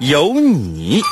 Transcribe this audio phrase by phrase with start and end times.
[0.00, 1.02] 有你。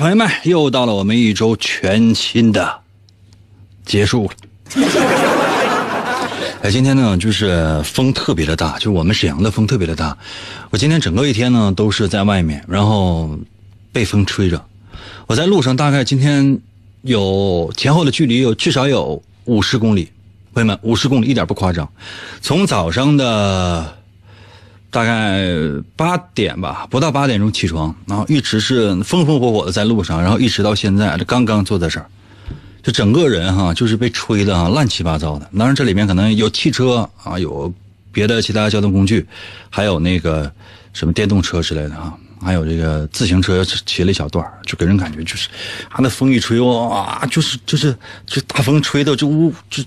[0.00, 2.80] 朋友们，又到了我们一周全新的
[3.84, 4.32] 结束了。
[6.62, 10.16] 哎，今天呢，就是风特别的大，就我们沈阳的风特别的大。
[10.70, 13.38] 我今天整个一天呢都是在外面，然后
[13.92, 14.64] 被风吹着。
[15.26, 16.58] 我在路上大概今天
[17.02, 20.10] 有前后的距离有至少有五十公里，
[20.54, 21.86] 朋友们，五十公里一点不夸张。
[22.40, 23.98] 从早上的
[24.90, 25.46] 大概
[25.96, 32.06] 八点吧，不到八点钟起床，然后一直是风风火火的在路上，然后一直到现在，这刚刚坐在这儿。
[32.82, 35.46] 就整个人哈，就是被吹的啊，乱七八糟的。
[35.56, 37.70] 当然，这里面可能有汽车啊，有
[38.10, 39.26] 别的其他交通工具，
[39.68, 40.50] 还有那个
[40.94, 45.46] 什么电动车之类的啊，还有这个自行车骑了一小段就给人感觉就是，
[45.90, 49.84] 啊，那风一吹哇，就是就是就大风吹的就呜就，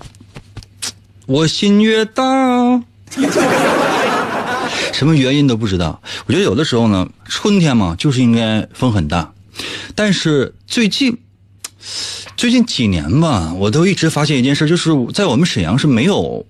[1.26, 2.22] 我心越大，
[4.94, 6.00] 什么原因都不知道。
[6.26, 9.32] 我觉得有的时候呢，春天嘛，就是应该风很大，
[9.94, 11.18] 但是最近。
[12.34, 16.46] 最近几年吧，我都一直发现一件事，就是在我们沈阳是没有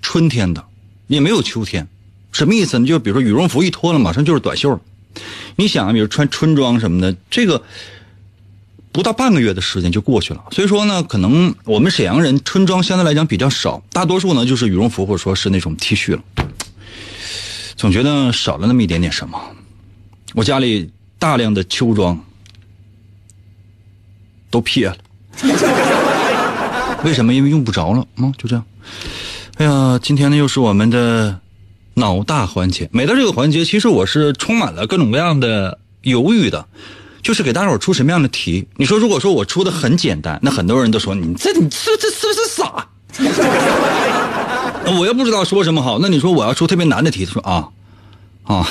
[0.00, 0.64] 春天的，
[1.08, 1.88] 也没有秋天。
[2.30, 2.86] 什么意思呢？
[2.86, 4.80] 就比如说羽绒服一脱了，马上就是短袖。
[5.56, 7.60] 你想，比如穿春装什么的，这个
[8.92, 10.44] 不到半个月的时间就过去了。
[10.52, 16.22] 所以说呢，可能我们沈阳人春装相对来讲比较少，大多数呢就是羽绒服或者说是那种 T 恤了。
[17.78, 19.40] 总觉得少了那么一点点什么。
[20.34, 22.20] 我家里大量的秋装
[24.50, 24.96] 都撇了。
[27.04, 27.32] 为什么？
[27.32, 28.64] 因为用不着了啊，就这样。
[29.58, 31.38] 哎呀，今天呢又是我们的
[31.94, 32.88] 脑大环节。
[32.92, 36.66] 每到这个环节，其实我是充满了各种各样的犹豫的，
[37.22, 38.66] 就是给大伙出什么样的题。
[38.76, 42.88] 你说，如果说我出的很简单，那很多人都说你这你这这是不是傻？
[44.96, 45.98] 我又不知道说什么好。
[46.00, 47.68] 那你说我要出特别难的题，他说啊
[48.44, 48.66] 啊，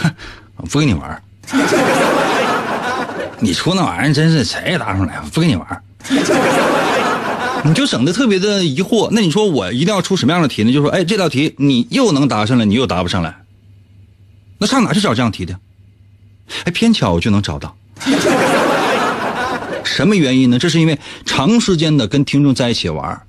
[0.69, 1.21] 不跟你玩。
[3.39, 5.83] 你出那玩意儿真是谁也答不上来，不跟你玩。
[7.63, 9.09] 你就省得特别的疑惑。
[9.11, 10.71] 那你说我一定要出什么样的题呢？
[10.71, 13.35] 就说，哎，这道题你又能答上来，你又答不上来，
[14.57, 15.59] 那上哪去找这样题的？
[16.63, 17.75] 哎，偏巧我就能找到。
[19.83, 20.57] 什么原因呢？
[20.59, 23.21] 这是因为长时间的跟听众在一起玩，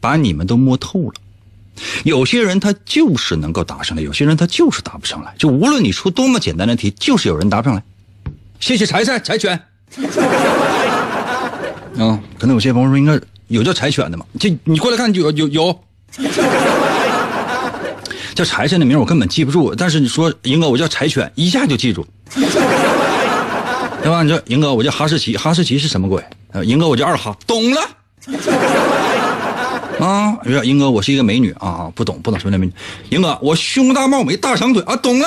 [0.00, 1.14] 把你们都摸透了。
[2.04, 5.34] 有些人他就是能够答上来，有些人他就是答不上来。
[5.38, 7.82] 就无论你出多么简单的题，就是有人答不上来。
[8.60, 9.60] 谢谢柴柴柴犬。
[11.98, 14.24] 啊， 可能有些朋友说应该有叫柴犬的嘛？
[14.38, 15.84] 就你过来看，有有有，
[18.34, 19.74] 叫柴柴的名我根本记不住。
[19.74, 24.22] 但是你说英哥，我叫柴犬，一下就记住，对吧？
[24.22, 26.24] 你说英哥，我叫哈士奇，哈士奇是什么鬼？
[26.52, 27.80] 呃英哥，我叫二哈，懂了。
[30.04, 32.72] 啊，你说英哥，我是一个美女啊，不懂不懂什么叫美女。
[33.08, 35.26] 英哥，我胸大貌美大长腿啊，懂了。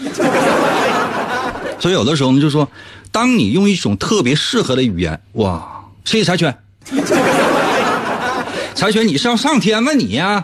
[1.80, 2.68] 所以有的时候呢，就说，
[3.10, 5.76] 当你用一种特别适合的语言，哇。
[6.04, 6.56] 谢谢柴犬，
[8.74, 9.92] 柴犬，你是要上天吗？
[9.92, 10.42] 你呀，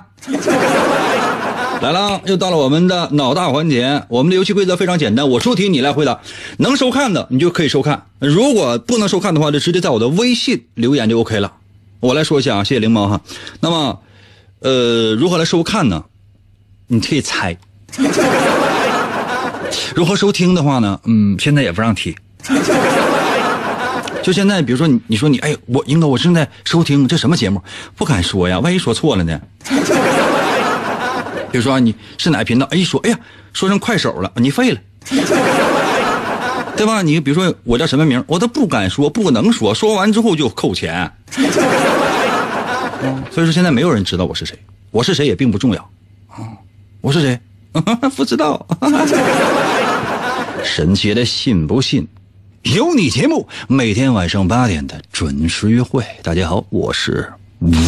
[1.80, 4.02] 来了，又到了我们的脑大环节。
[4.08, 6.20] 我们的游戏规则非常简单，我出题，你来回答。
[6.58, 11.52] 能收看的，你就可以收看；如果不能收看的话，就直接在我的微信留言就 OK 了。
[12.04, 13.18] 我来说一下啊，谢谢灵猫哈。
[13.60, 13.98] 那么，
[14.60, 16.04] 呃，如何来收看呢？
[16.86, 17.56] 你可以猜。
[19.96, 21.00] 如何收听的话呢？
[21.04, 22.14] 嗯，现在也不让提。
[24.22, 27.62] 就现在，比如说你，你说你，哎，我英哥，我正在收听这什么节目？
[27.96, 29.40] 不敢说呀，万一说错了呢？
[31.50, 32.66] 比如说你是哪个频道？
[32.70, 33.18] 哎，一说，哎呀，
[33.54, 34.78] 说成快手了，你废了，
[36.76, 37.00] 对吧？
[37.00, 41.10] 你比如说我叫什么名，我都不敢说，不能说，说完之后就扣钱。
[43.30, 44.58] 所以说现在没有人知道我是谁，
[44.90, 45.90] 我是谁也并不重要
[46.28, 46.38] 啊。
[47.00, 47.38] 我是谁？
[48.16, 48.66] 不知道。
[50.64, 52.06] 神奇的信不信？
[52.62, 56.04] 有你节目每天晚上八点的准时约会。
[56.22, 57.30] 大家好，我是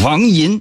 [0.04, 0.60] 王银，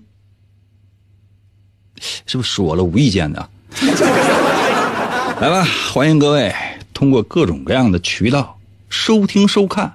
[2.26, 3.50] 是不是说了无意间的？
[5.42, 6.56] 来吧，欢迎各位
[6.94, 9.94] 通过各种各样的渠道收听收看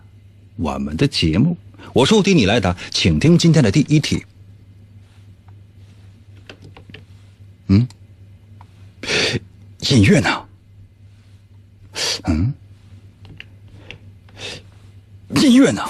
[0.56, 1.56] 我们的节目。
[1.94, 4.22] 我是替你来答，请听今天的第一题。
[7.72, 7.87] 嗯，
[9.90, 10.28] 音乐呢？
[12.25, 12.52] 嗯，
[15.37, 15.84] 音乐呢？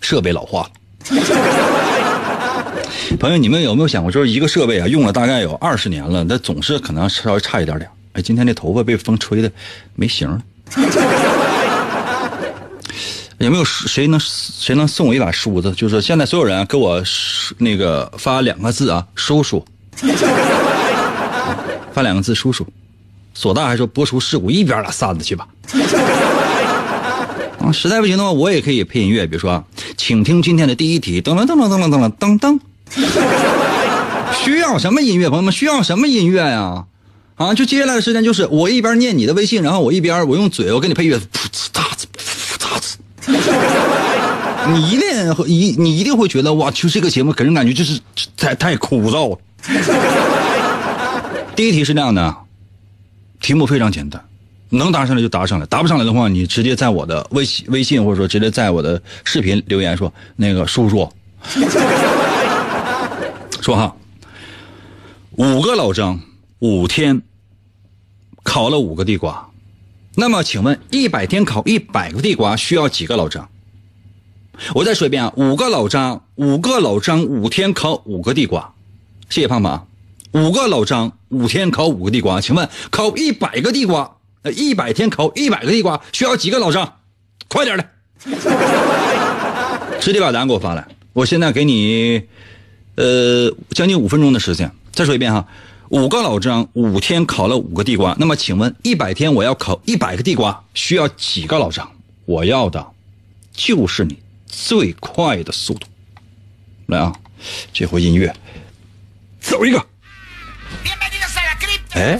[0.00, 0.70] 设备老化了。
[3.20, 7.88] 朋友，你们有没有想过，就是一个设备啊，用了大概有二十年了，它总是可能稍微差一点点。
[8.14, 9.52] 哎，今天这头发被风吹的
[9.94, 10.42] 没形了。
[13.46, 15.72] 有没有谁能谁能送我一把梳子？
[15.72, 17.02] 就是现在所有人给我
[17.56, 19.64] 那个发两个字啊，叔叔。
[21.92, 22.66] 发两个字，叔叔。
[23.32, 25.48] 索大还说播出事故，一边拉扇子去吧。
[27.60, 29.64] 啊，实在不行的话，我也可以配音乐，比如说，
[29.96, 32.60] 请听今天的第一题，噔噔噔噔噔噔噔噔噔。
[34.44, 35.30] 需要什么音乐？
[35.30, 36.84] 朋友们需要什么音乐呀？
[37.36, 41.89] 啊，就接下来的时间就是我一边念你的微信，然后我一边我用嘴我给你配乐，噗呲哒。
[44.68, 48.00] 你一定一你一定会觉得哇，就这个节目给人感觉就是
[48.36, 49.38] 太太枯燥了。
[51.56, 52.36] 第一题是这样的，
[53.40, 54.22] 题目非常简单，
[54.68, 61.10] 能答上来就答上来，答不上来的话，你直接在我的微信微信或者说直接在我的视频留言说那个叔叔。
[63.60, 63.94] 说哈，
[65.32, 66.20] 五个老张
[66.60, 67.22] 五天
[68.42, 69.48] 烤了五个地瓜，
[70.14, 73.48] 那么请问一百天烤一百个地瓜需要几个老张？
[74.74, 78.72] 我再说一遍啊，五个老张五个老张五天烤五个地瓜，
[79.28, 79.86] 谢谢胖胖。
[80.32, 86.96] 五个老张五天烤五个地瓜，请问烤一百个地瓜，呃，一百天烤一百个地瓜需要几个老张？
[87.48, 87.84] 快点的，
[90.00, 90.86] 直接把答案给我发来。
[91.12, 92.22] 我现在给你。
[92.96, 94.70] 呃，将近五分钟的时间。
[94.92, 95.46] 再说一遍哈，
[95.88, 98.14] 五个老张五天烤了五个地瓜。
[98.18, 101.90] 那么，请问一百天我要烤一百个地瓜，需要几个老张？
[102.26, 102.84] 我要的
[103.54, 104.18] 就是你
[104.50, 105.86] 最快的速度。
[106.86, 107.12] 来啊，
[107.72, 108.34] 这回音乐，
[109.40, 109.78] 走一个。
[111.94, 112.16] 哎，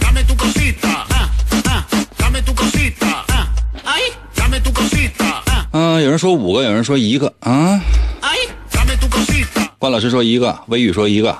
[5.71, 7.33] 嗯，有人说五个，有人说一个。
[7.41, 7.81] 啊。
[9.79, 11.35] 关老师说一个，微雨说一个，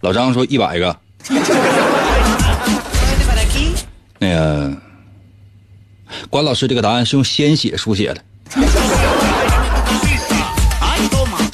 [0.00, 0.98] 老张说一百个。
[4.18, 4.76] 那个
[6.28, 8.24] 关老师这个答案是用鲜血书写的。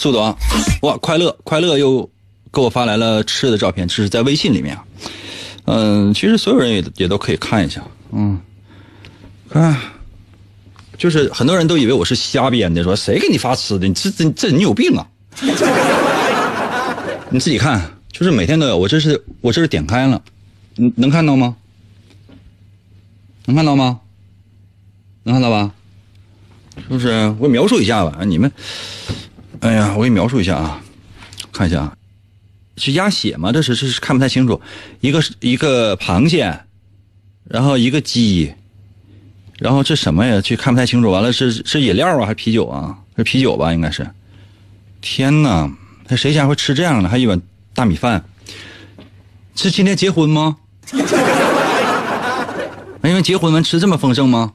[0.03, 0.37] 速度啊！
[0.83, 2.11] 哇，快乐快乐又
[2.53, 4.85] 给我发来了吃的照片，这是在微信里面啊。
[5.67, 7.81] 嗯，其实所有人也也都可以看一下。
[8.11, 8.41] 嗯，
[9.49, 9.77] 看，
[10.99, 13.87] 就是很多人都以为我是瞎编的，说谁给你发吃的？
[13.87, 15.07] 你这这这你有病啊！
[17.31, 18.77] 你自己看，就是每天都有。
[18.77, 20.21] 我这是我这是点开了，
[20.75, 21.55] 你能看到吗？
[23.45, 24.01] 能看到吗？
[25.23, 25.71] 能看到吧？
[26.75, 27.33] 是不是？
[27.39, 28.51] 我描述一下吧，你们。
[29.63, 30.81] 哎呀，我给你描述一下啊，
[31.53, 31.97] 看一下啊，
[32.77, 33.53] 是鸭血吗？
[33.53, 34.61] 这是是看不太清楚。
[35.01, 36.59] 一个一个螃蟹，
[37.45, 38.53] 然后一个鸡，
[39.61, 40.41] 然后这什么呀？
[40.41, 41.13] 这看不太清楚。
[41.13, 42.99] 完了是是饮料啊，还是啤酒啊？
[43.17, 43.73] 是啤酒吧？
[43.73, 44.05] 应该是。
[45.01, 45.71] 天哪，
[46.09, 47.09] 那谁家会吃这样的？
[47.09, 47.41] 还一碗
[47.73, 48.25] 大米饭？
[49.55, 50.57] 是今天结婚吗？
[53.05, 54.55] 因为结婚完吃这么丰盛吗？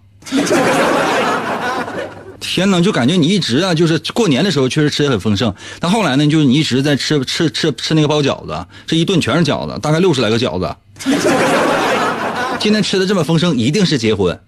[2.48, 10.76] 天呐，就感觉你一直啊，就是过年的时候确实吃的很丰盛，但后来呢，就是你一直在吃吃吃吃那个包饺子，这一顿全是饺子，大概六十来个饺子。
[12.58, 14.40] 今天吃的这么丰盛，一定是结婚。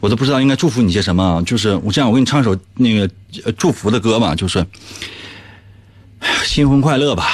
[0.00, 3.10] 我都不知道应该祝福你些什么，就是我这样，我给你唱首那个
[3.58, 4.64] 祝福的歌吧，就是
[6.44, 7.28] 新婚快乐吧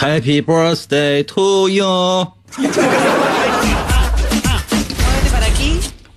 [0.00, 2.26] ，Happy birthday to you。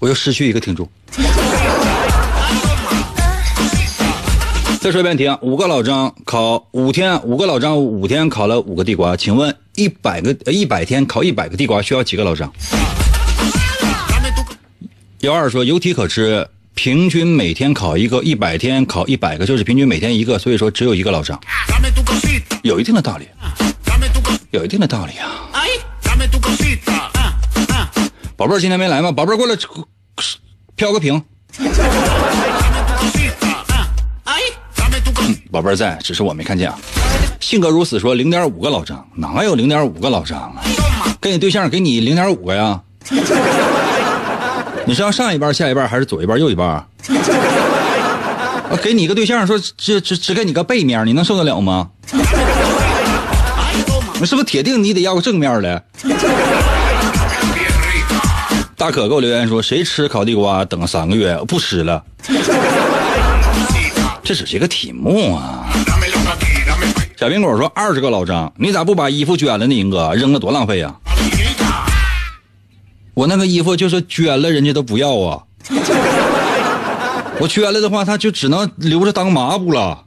[0.07, 0.89] 我又失去一个听众。
[4.79, 12.49] 再说一遍题啊，五个老张考五天，五个老张五天考了五个地瓜，请问一百个一百天考一百个地瓜需要几个老张？
[15.19, 21.37] 幺二说有题可知，平均每天考一个，一百天考一百个，就是平均每天一个，所以说只有一个老张，
[22.63, 23.27] 有一定的道理，
[24.51, 25.43] 有一定的道理啊。
[28.37, 29.11] 宝贝儿今天没来吗？
[29.11, 29.55] 宝贝儿过来
[30.75, 31.21] 飘个屏。
[35.51, 36.77] 宝贝儿在，只是我没看见啊。
[37.39, 40.61] 性格如此说零点五个老张，哪有零点五个老张啊？
[41.19, 42.81] 跟你对象给你零点五个呀？
[44.85, 46.85] 你是要上一半下一半，还是左一半右一半？
[48.83, 51.89] 给你一个对象说只只只给你个背面，你能受得了吗？
[54.19, 55.83] 那是不是铁定你得要个正面的？
[58.77, 62.03] 大可给我留言说：“谁吃烤地瓜等三个月不吃了？”
[64.23, 65.65] 这只是一个题目啊。
[67.19, 69.73] 小苹果说：“二十个老张，你咋不把衣服捐了呢？
[69.73, 70.93] 英哥扔了多浪费啊！
[73.15, 75.41] 我那个衣服就是捐了，人家都不要啊。
[77.41, 80.03] 我捐了的话，他就只能留着当抹布了。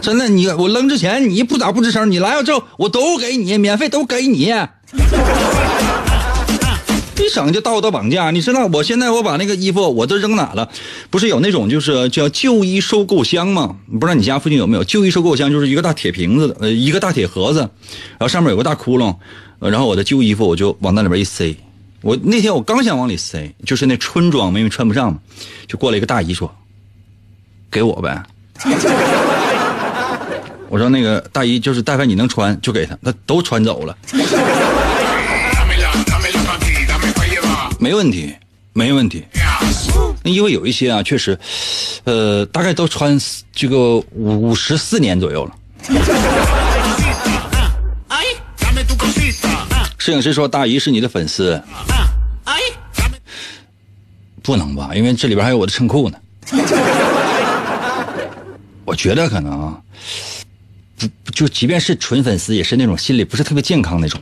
[0.00, 4.52] 真的，你我扔之前你不咋不吱声，你来了之后我都给你免费，都给你。”
[7.18, 8.66] 一整就道德绑架，你知道？
[8.72, 10.68] 我现在我把那个衣服我都扔哪了？
[11.10, 13.76] 不是有那种就是叫旧衣收购箱吗？
[13.92, 15.50] 不知道你家附近有没有旧衣收购箱？
[15.50, 19.14] 就是一个大铁瓶子，呃，一个大铁盒子，然后上面有个大窟窿，
[19.58, 21.54] 然后我的旧衣服我就往那里边一塞。
[22.00, 25.20] 我那天我刚想往里塞，就是那春装，因为穿不上嘛，
[25.68, 26.52] 就过来一个大姨说
[27.70, 28.22] ：“给我呗。
[30.68, 33.96] ”我说那个大姨就是但凡你能穿就给他，他都穿走了。
[37.82, 38.32] 没问题，
[38.72, 39.24] 没问题。
[40.22, 41.36] 因为有一些啊，确实，
[42.04, 43.18] 呃，大概都穿
[43.52, 45.52] 这个五五十四年左右了。
[49.98, 51.60] 摄影师说：“大姨是你的粉丝。”
[54.44, 54.90] 不能吧？
[54.94, 56.16] 因为这里边还有我的衬裤呢。
[58.84, 59.76] 我觉得可能，
[61.24, 64.20] 不就即便是纯粉丝，也是那种心理不是特别健康那种。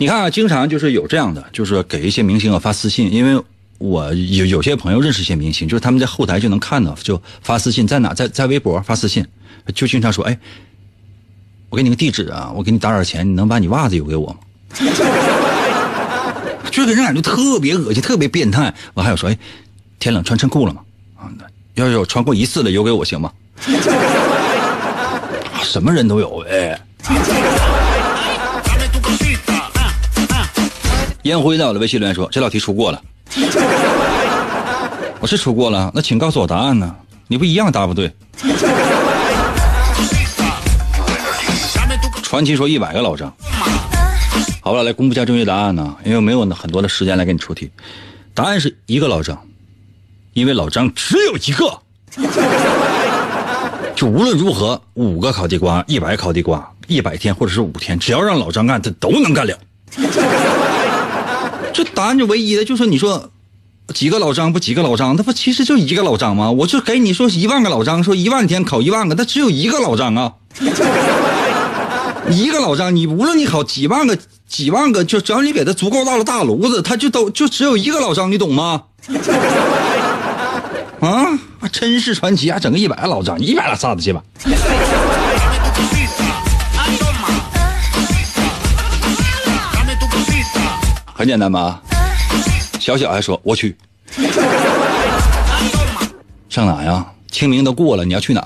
[0.00, 3.42] 你看啊，经常就是有这样的，就是给一些明星啊发私信，因为
[3.78, 9.26] 我有有些朋友认识一些明星，就是他们在后台就能看到，就发私信在哪，在在微博发私信，
[9.74, 10.38] 就经常说，哎，
[11.68, 14.36] 我给你个地址啊，我给你打点钱，你能把你袜子邮给我吗？
[16.70, 18.72] 就给人感觉特别恶心，特别变态。
[18.94, 19.38] 我还有说，哎，
[19.98, 20.80] 天冷穿衬裤了吗？
[21.16, 21.26] 啊，
[21.74, 23.32] 要是有穿过一次的邮给我行吗？
[25.64, 26.80] 什么人都有哎。
[31.28, 33.02] 烟灰在我的微信留言说：“这道题出过了，
[35.20, 36.96] 我是出过了，那请告诉我答案呢？
[37.26, 38.10] 你不一样答不对。”
[42.22, 43.30] 传奇说：“一百个老张。”
[44.64, 47.70] 好了，来公布一下正确答案呢，因为没有很多的时间来给你出题。
[48.32, 49.38] 答案是一个老张，
[50.32, 51.78] 因为老张只有一个。
[53.94, 59.54] 就无论如何，五个烤地瓜，一百烤地瓜，一百天或者是五天，只要让老张干，他都能干了。
[61.78, 63.30] 这答案就唯一的，就是你说
[63.94, 66.50] 几个老张不几个老张，那不其实就一个老张吗？
[66.50, 70.32] 我就给你说一万个老张，说一万天考一万个，他只有一个老张啊，
[72.28, 74.18] 一个老张，你无论你考几万个
[74.48, 78.82] 几万个，就只要你给他足够大的大炉子，他就都就只有一个老张，你懂吗？
[80.98, 81.38] 啊，
[81.70, 82.58] 真是传奇啊！
[82.58, 84.20] 整个一百个老张，一百个啥子去吧？
[91.18, 91.82] 很简单吧？
[92.78, 93.76] 小小还说：“我去，
[96.48, 97.04] 上哪呀？
[97.28, 98.40] 清明都过了，你要去哪？”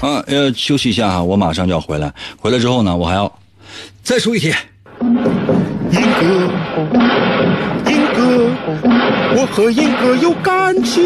[0.00, 2.12] 啊，要休息一下，我马上就要回来。
[2.36, 3.32] 回来之后呢，我还要
[4.02, 4.54] 再出一题。
[5.00, 6.52] 英哥，
[7.86, 8.50] 英哥，
[9.38, 11.02] 我和英哥有感情。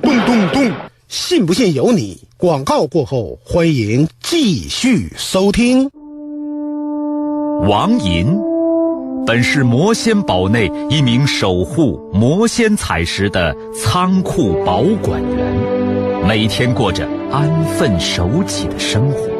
[0.00, 0.70] 咚咚咚，
[1.10, 2.22] 信不信由你。
[2.36, 5.90] 广告过后，欢迎继续收听。
[7.68, 8.38] 王银，
[9.26, 19.39] 本是魔仙堡内一名守护魔仙彩石的仓库保管员，每天过着安分守己的生活。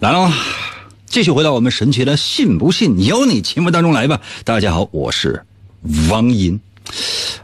[0.00, 0.32] 来了，
[1.06, 4.20] 继续回到我们神奇的“信不信由你”节目当中来吧。
[4.44, 5.42] 大家好，我是
[6.08, 6.60] 王银。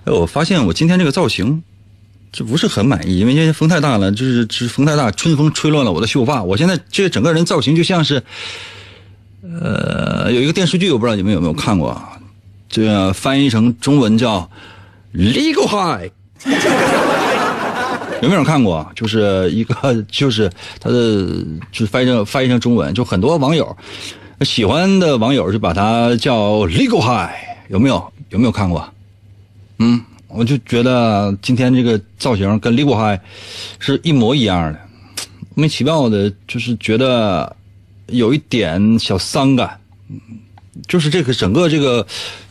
[0.05, 1.65] 哎，我发现我今天这个造型，
[2.31, 6.45] 这不是很满意，因为今天风太大了，就是就是风太大，春风吹乱了我的秀发。
[6.45, 8.23] 我现在这整个人造型就像是，
[9.43, 12.01] 呃，有一个电视剧，我不知道你们有没有看过，
[12.69, 14.49] 这翻译成中文叫
[15.19, 16.09] 《Legal High》。
[18.25, 18.91] 有没有人看过？
[18.97, 20.51] 就是一个， 就是
[20.81, 20.97] 他的，
[21.71, 23.77] 就是翻译成翻译成中文，就很多网友
[24.41, 27.31] 喜欢的网友就把它叫 “legal high”，
[27.69, 28.13] 有没有？
[28.31, 28.83] 有没有看过？
[29.79, 33.21] 嗯，我就觉得今天这个造型跟 “legal high”
[33.79, 34.81] 是一模一样的，
[35.55, 37.55] 莫名其妙的，就是觉得
[38.07, 39.79] 有一点小伤感。
[40.89, 42.05] 就是这个整个这个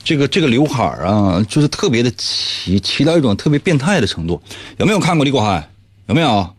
[0.04, 4.42] 这个这个刘海啊，就是特别的齐齐到一种特别变态的程度。
[4.78, 5.70] 有没有看过李国海？
[6.08, 6.54] 有没有？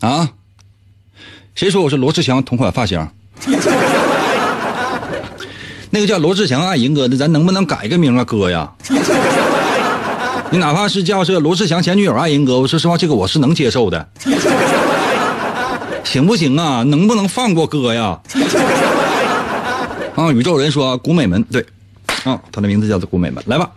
[0.00, 0.28] 啊？
[1.54, 3.08] 谁说我是罗志祥同款发型？
[5.90, 8.70] 那个叫罗志祥爱银哥的，咱能不能改一个名啊，哥呀？
[10.50, 14.08] 你哪怕是叫这罗志祥前女友爱银哥，我说实话，这个我是能接受的。
[16.04, 16.82] 行不行啊？
[16.82, 18.20] 能不能放过哥呀？
[20.16, 20.32] 啊！
[20.32, 21.64] 宇宙人说古美门对，
[22.26, 23.40] 啊，他的名字叫做古美门。
[23.46, 23.70] 来吧，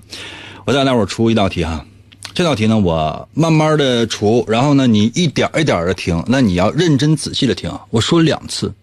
[0.65, 1.86] 我再大伙出一道题哈。
[2.34, 7.72] 这道题呢，我慢慢的出，然后呢，你一点一点的听，那你要认真仔细的听。
[7.91, 8.74] 我说两次。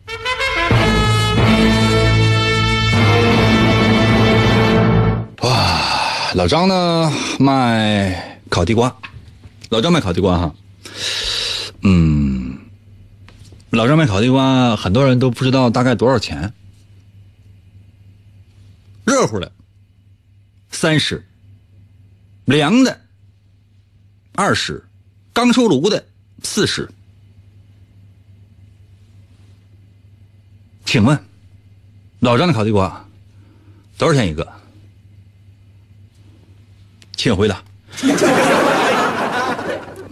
[5.43, 8.95] 哇，老张呢卖烤地瓜，
[9.71, 10.55] 老张卖烤地瓜哈。
[11.83, 12.57] 嗯，
[13.71, 16.53] 老张卖烤地瓜，很多人都不知道大概多少钱。
[19.05, 19.53] 热乎的，
[20.77, 21.17] 三十；
[22.45, 23.01] 凉的，
[24.35, 24.75] 二十；
[25.33, 26.05] 刚出炉的，
[26.43, 26.87] 四十。
[30.85, 31.19] 请问，
[32.21, 33.09] 老张的烤地瓜
[33.97, 34.47] 多少钱一个？
[37.17, 37.63] 请回答。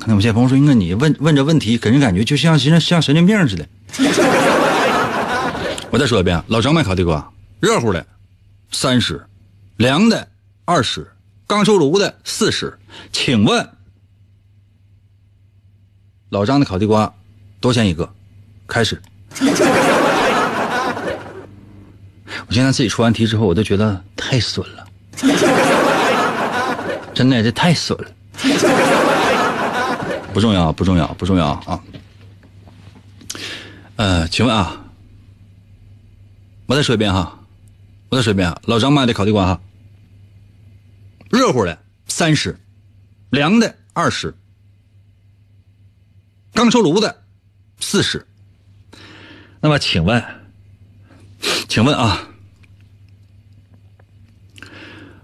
[0.00, 3.68] 可能有些朋友说：“应该你问问这问题，给人感觉就像像像神经病似的。”
[5.92, 8.06] 我再说一遍，老张卖烤地瓜，热乎的。
[8.72, 9.26] 三十，
[9.76, 10.26] 凉的
[10.64, 11.12] 二十，
[11.46, 12.78] 刚出炉的四十。
[13.12, 13.68] 请问，
[16.30, 17.12] 老张的烤地瓜
[17.60, 18.08] 多钱一个？
[18.66, 19.00] 开始。
[22.46, 24.86] 我现在自己出完题之后，我都觉得太损了，
[27.14, 28.10] 真的这太损了。
[30.32, 31.80] 不重要，不重要，不重要啊。
[33.96, 34.84] 呃，请问啊，
[36.66, 37.38] 我再说一遍哈。
[38.08, 39.60] 我再说一遍，老张卖的烤地瓜哈，
[41.34, 42.56] 热乎的三十，
[43.30, 44.32] 凉的二十，
[46.52, 47.24] 刚出炉的
[47.80, 48.24] 四十。
[49.60, 50.24] 那么请问，
[51.68, 52.28] 请问啊，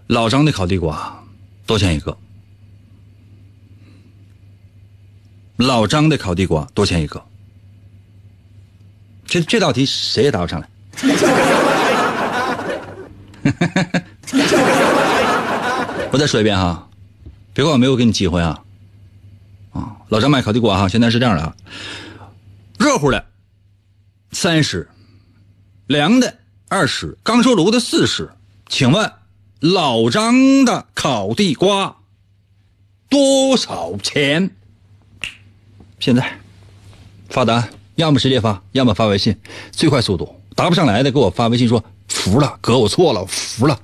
[0.09, 1.25] 老张的烤地瓜
[1.65, 2.19] 多钱一个？
[5.59, 7.25] 老张的烤地瓜多钱一个？
[9.27, 10.69] 这这道题谁也答不上来。
[16.13, 16.89] 我再说一遍哈，
[17.55, 18.61] 别怪我没有给你机会啊！
[19.73, 21.55] 啊，老张卖烤地瓜哈，现在是这样的啊，
[22.79, 23.25] 热乎的
[24.33, 24.89] 三十，
[25.87, 28.31] 凉的二十，刚出炉的四十。
[28.69, 29.13] 请问
[29.61, 31.97] 老张的烤地瓜
[33.09, 34.51] 多少钱？
[36.01, 36.39] 现在
[37.29, 39.37] 发答案，要么直接发，要么发微信，
[39.71, 40.41] 最快速度。
[40.57, 41.85] 答不上来的给我发微信说。
[42.09, 43.81] 服了，哥，我错了，服了。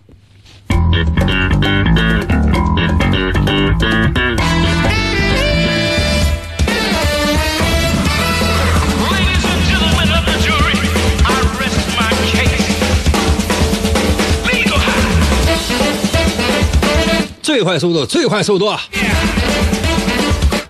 [17.42, 18.76] 最快速度，最快速度，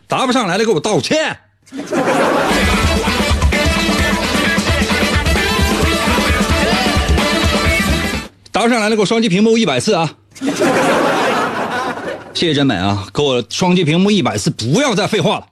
[0.07, 1.37] 答不上来的给我道歉。
[8.53, 10.13] 答不上来了，给我双击屏幕一百次啊！
[12.35, 15.47] 谢谢真美啊，给我双击屏幕一百次，不要再废话了。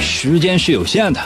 [0.00, 1.20] 时间是有限的。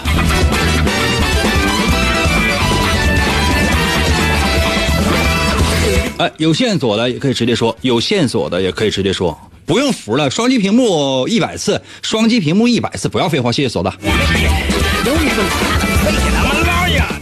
[6.18, 10.30] 哎，有线索的也可以直接说，有线索的也可以直接说，不用服了。
[10.30, 13.92] 双击屏幕一百次，双击屏幕一百次，不要废话，谢谢索的。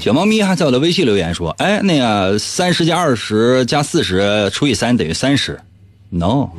[0.01, 5.59] 小猫咪还在我的微信留言说：“哎，那个三十加二十加四十除以三等于三十
[6.11, 6.51] ？No，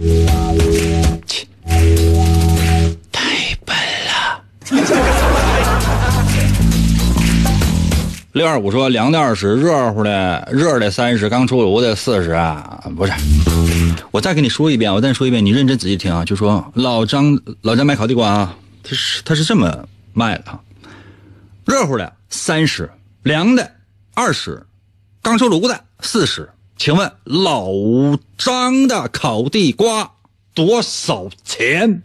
[1.28, 1.46] 切，
[3.12, 3.76] 太笨
[4.08, 4.42] 了。
[8.34, 13.14] ”六二五说：“凉的二十，热乎的热的三十，刚出炉的四十啊，不是。”
[14.12, 16.26] 我再跟你说一遍，我再说一遍，你认真仔细听啊。
[16.26, 20.46] 就说老张老张卖烤地瓜啊，他是他是这么卖的，
[21.66, 22.90] 热乎的三十，
[23.26, 23.72] 凉的
[24.14, 24.68] 二十，
[25.20, 26.48] 刚出炉的四十。
[26.78, 27.66] 请问老
[28.38, 30.12] 张的烤地瓜
[30.54, 32.04] 多少钱？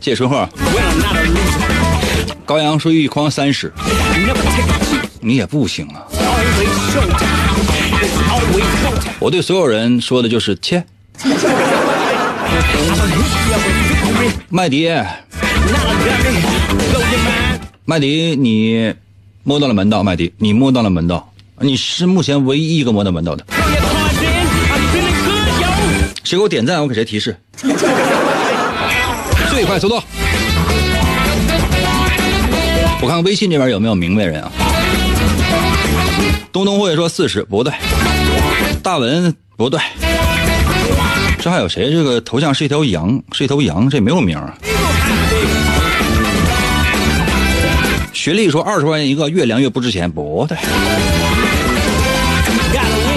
[0.00, 0.48] 谢春鹤。
[2.46, 3.70] 高阳说一筐三十，
[5.20, 6.06] 你也不行啊！
[9.18, 10.82] 我对所有人说的就是切。
[14.48, 14.90] 麦迪，
[17.84, 18.94] 麦迪，你
[19.42, 23.44] 摸到了门道，麦迪，你摸到了门道，你是目前唯一一个摸到门道的。
[26.24, 27.36] 谁给我点赞，我给谁提示。
[29.50, 30.00] 最快速度。
[33.02, 34.50] 我看微信这边有没有明白人啊？
[36.50, 37.72] 东东会说四十不对，
[38.82, 39.78] 大文不对，
[41.38, 41.90] 这还有谁？
[41.90, 44.56] 这个头像是一条羊，是一头羊，这没有名啊。
[48.24, 50.56] 学历说二十块钱一个，越凉越不值钱，不对，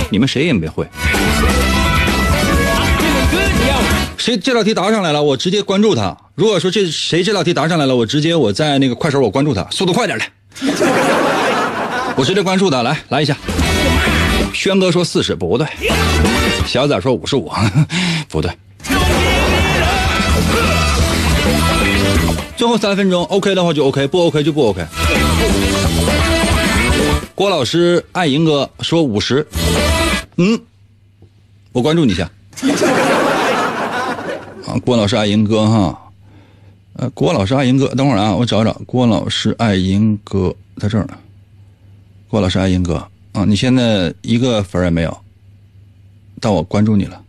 [0.09, 0.85] 你们谁也没会。
[4.17, 6.17] 谁这道题答上来了，我直接关注他。
[6.35, 10.25] 如果说这谁这道题答上来了，我直接我在那个快手我关注他，速度快点的，
[12.17, 13.33] 我直接关注他，来来一下。
[14.53, 15.65] 轩哥说四十不对，
[16.65, 17.49] 小崽说五十五
[18.27, 18.51] 不对。
[22.57, 24.83] 最后三分钟，OK 的话就 OK，不 OK 就不 OK。
[27.35, 29.47] 郭老师爱银哥说五十，
[30.37, 30.59] 嗯，
[31.71, 32.27] 我关注你一下。
[34.65, 36.11] 啊，郭老师爱银哥哈，
[36.93, 41.15] 呃，郭老师爱银哥，等会儿啊，我找找郭老师爱银哥在这儿呢。
[42.27, 42.95] 郭老师爱银哥
[43.33, 45.15] 啊，你现在一个粉也没有，
[46.41, 47.21] 但我关注你了。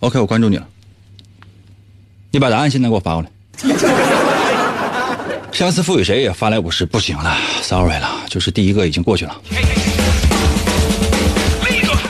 [0.00, 0.66] OK，我关注你了。
[2.32, 3.30] 你把答案现在给我发过来。
[5.52, 9.36] 相思赋予谁也发来五十，不行了，sorry 了，就是第一个已经过去了。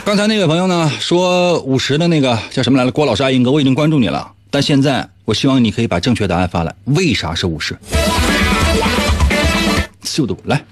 [0.05, 2.91] 刚才那位朋友呢说五十的那个叫什么来了？
[2.91, 6.73] 郭老师阿英哥，我已经关注你了，但现在我希望你可以把正确答案发来。
[6.85, 7.77] 为啥是五十？
[10.03, 10.63] 速度来！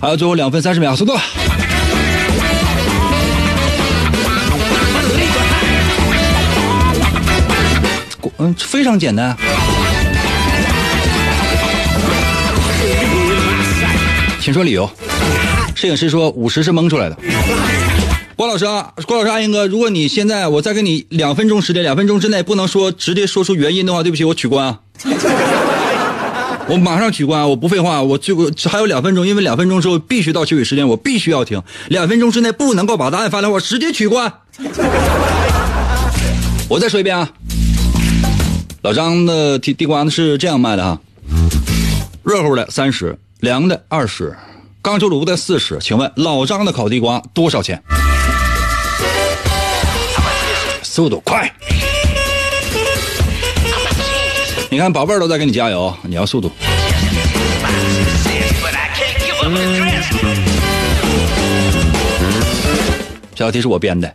[0.00, 1.16] 还有最后两分三十秒，速度！
[8.38, 9.36] 嗯，非常简单。
[14.40, 14.90] 请说理由。
[15.74, 17.16] 摄影师说五十是蒙出来的。
[18.34, 24.80] 郭老师啊，郭老师，阿英哥，如果你现在我再给你两分钟时间，两分钟之内不能说直接说出原因的话，对不起，我取关啊。
[26.68, 31.62] 我马上取关，我不废话，我最后还有两分钟，因为两分钟之后必须到休息时间，我必须要停。
[31.88, 34.32] 两分钟之内不能够把答案发来，我直接取关。
[36.68, 37.28] 我再说一遍啊，
[38.82, 41.00] 老张的地地瓜呢是这样卖的哈，
[42.24, 43.16] 热乎的三十。
[43.38, 44.36] 凉的二十，
[44.80, 47.80] 刚出炉的四十，请问老张的烤地瓜多少钱？
[50.82, 51.52] 速度快！
[54.68, 56.50] 你看宝贝儿都在给你加油，你要速度。
[63.34, 64.12] 这道题是我编的，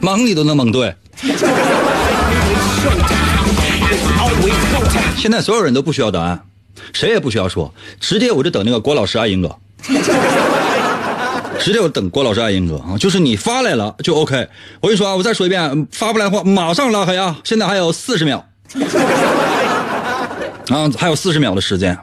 [0.00, 0.94] 蒙你都能蒙对。
[5.16, 6.42] 现在所有人都不需要答案，
[6.92, 9.56] 谁也不需要说，直接我就等那个郭老师阿英哥，
[11.60, 14.48] 直接我等郭老师阿英哥啊，就是你发来了就 OK。
[14.80, 17.38] 我跟你说啊，我再说一遍，发不来的话马上拉黑啊！
[17.44, 18.44] 现在还有四十秒，
[20.68, 21.96] 啊，还有四十秒的时间，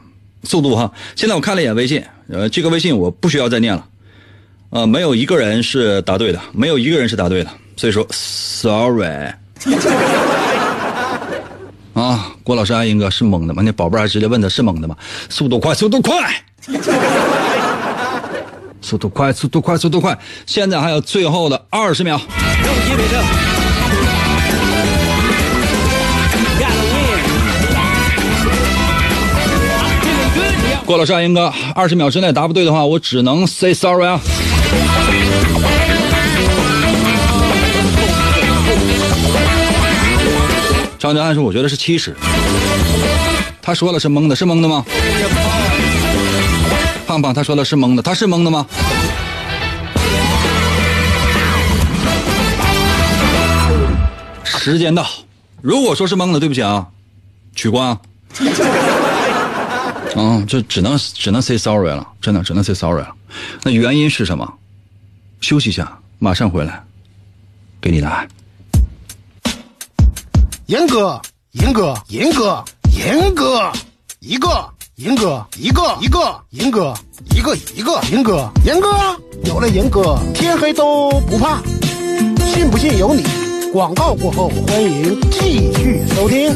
[0.43, 0.89] 速度哈！
[1.17, 3.85] 现在我看了一眼微信，呃，这个微信我不需要再念了，
[4.71, 9.33] 呃，没有一个人是答对的，没有一个人是答对的，所以说，sorry。
[11.93, 13.63] 啊，郭老师阿英哥是蒙的吗？
[13.65, 14.95] 那宝贝儿还直接问他是蒙的吗？
[15.27, 16.13] 速度快，速度快，
[18.79, 20.17] 速度快，速度快，速度快！
[20.45, 22.21] 现在还有最后的二十秒。
[30.85, 34.19] 郭老师阿英哥，二十秒之内答不对的话，我只能 say sorry 啊。
[40.97, 42.13] 张德汉说：“我觉得是七十。”
[43.61, 44.85] 他说了是蒙的，是蒙的吗？
[47.07, 48.65] 胖胖他说了是蒙的，他是蒙的吗？
[54.43, 55.07] 时间到，
[55.61, 56.85] 如果说是蒙的，对不起啊，
[57.55, 57.97] 取关啊。
[60.15, 63.09] 嗯，这只能只能 say sorry 了，真的只能 say sorry 了。
[63.63, 64.53] 那原因是什么？
[65.41, 66.83] 休息一下，马上回来，
[67.81, 68.27] 给你答案。
[70.67, 71.19] 严哥，
[71.51, 72.63] 严哥，严哥，
[72.95, 73.71] 严哥，
[74.19, 76.93] 一个，严哥，一个，一个，严哥，
[77.35, 78.89] 一个，一个，严哥，严哥，
[79.45, 81.61] 有了严哥，天黑都不怕。
[82.53, 83.23] 信不信由你。
[83.71, 86.51] 广告过后，欢迎继续收听。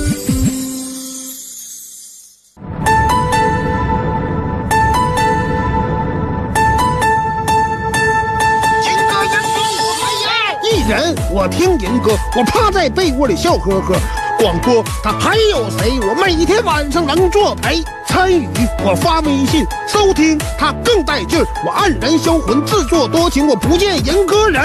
[10.93, 13.95] 人，我听人哥，我趴在被窝里笑呵呵。
[14.37, 15.99] 广播他还有谁？
[16.01, 18.47] 我每天晚上能作陪参与，
[18.85, 21.45] 我发微信收听他更带劲儿。
[21.65, 24.63] 我黯然销魂，自作多情，我不见人哥人。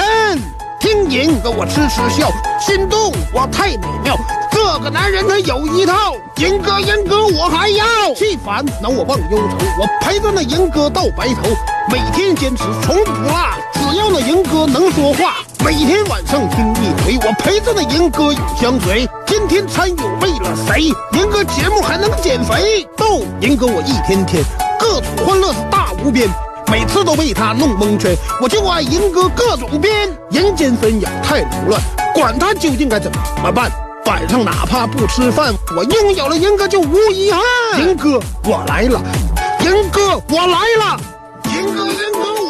[0.79, 4.15] 听人哥我痴痴笑，心动我太美妙。
[4.51, 7.85] 这个男人他有一套，人哥人哥我还要。
[8.15, 11.49] 气烦恼我忘忧愁，我陪着那人哥到白头。
[11.91, 13.33] 每天坚持从不落，
[13.79, 15.37] 只要那银哥能说话。
[15.65, 19.09] 每天晚上听一回，我陪着那银哥永相随。
[19.27, 20.85] 天天参与为了谁？
[21.13, 22.87] 银哥节目还能减肥？
[22.97, 24.43] 逗银哥我一天天
[24.79, 26.29] 各种欢乐是大无边，
[26.71, 28.17] 每次都被他弄蒙圈。
[28.41, 29.93] 我就爱银哥各种编，
[30.31, 31.81] 人间纷扰太凌乱，
[32.15, 33.13] 管他究竟该怎
[33.43, 33.71] 么办。
[34.07, 37.43] 晚上哪怕不吃饭，我拥有了银哥就无遗憾。
[37.81, 39.01] 银哥我来了，
[39.61, 40.99] 银哥我来了，
[41.53, 42.48] 银哥银哥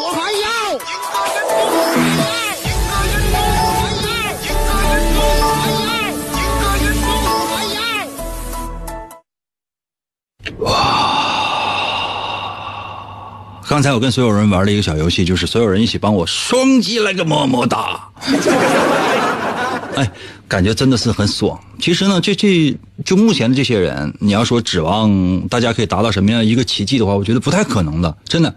[13.67, 18.09] 刚才我跟所有人玩了一个小游戏，就是所有人一起帮我双击来个么么哒。
[19.95, 20.11] 哎，
[20.47, 21.59] 感觉真的是很爽。
[21.79, 28.49] 其实呢，这这就目前的这些人，你要说指望大家可以达到什么样一个奇迹的话，我觉得不太可能的，真的。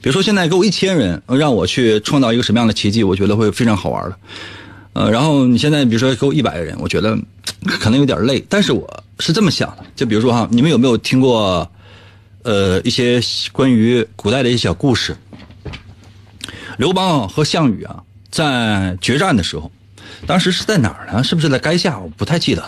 [0.00, 4.16] 比如说现在给我一千人，让我去创造一个什么样的奇迹，我觉得会非常好玩的。
[4.94, 7.16] 呃，然后你现在比如说给我一百个人，我觉得
[7.80, 11.70] 可能有点累，但是我是这么想的，就比如说哈，你们有没有听过？
[12.42, 15.16] 呃，一些关于古代的一些小故事。
[16.78, 19.68] 刘邦和项羽啊，在决战的时候，
[20.28, 21.24] 当时是在哪儿呢？
[21.24, 21.98] 是不是在垓下？
[21.98, 22.64] 我不太记得。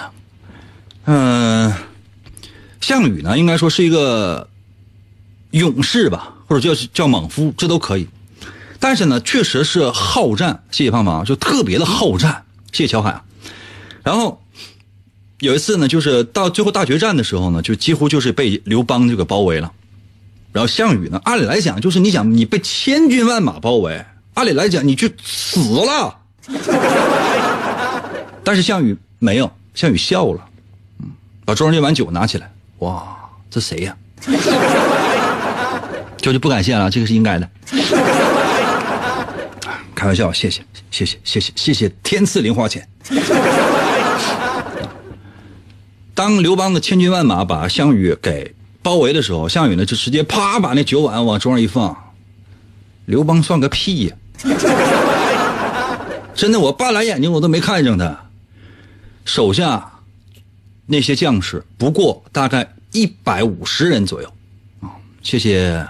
[1.04, 1.72] 嗯、
[2.80, 4.48] 项羽呢，应该说是一个
[5.52, 8.08] 勇士吧，或者叫叫莽夫，这都可以。
[8.80, 10.64] 但是呢，确实是好战。
[10.72, 12.44] 谢谢胖胖，就特别的好战。
[12.72, 13.22] 谢谢乔海。
[14.02, 14.42] 然后
[15.40, 19.72] 有一次呢，就是到最后大决战的时候呢，就几乎就是被刘邦就给包围了。
[20.52, 26.18] 然后项羽呢，按理来讲，就是你想你被千军万马包围，按理来讲你就死了。
[28.42, 30.40] 但是项羽没有，项羽笑了，
[31.00, 31.10] 嗯，
[31.44, 33.06] 把桌上这碗酒拿起来，哇，
[33.50, 33.96] 这谁呀？
[36.16, 37.48] 这就不感谢了，这个是应该的。
[39.94, 42.88] 开玩笑，谢谢，谢谢，谢谢，谢谢天赐零花钱。
[46.18, 48.52] 当刘邦的千军万马把项羽给
[48.82, 51.96] 包围的时候，项羽呢就直接啪把那酒碗往桌上一放，
[53.04, 54.16] 刘邦算个屁呀！
[56.34, 58.24] 真的，我半拉眼睛我都没看上他。
[59.24, 59.92] 手下
[60.86, 64.28] 那些将士不过大概一百五十人左右
[64.80, 64.90] 啊，
[65.22, 65.86] 谢谢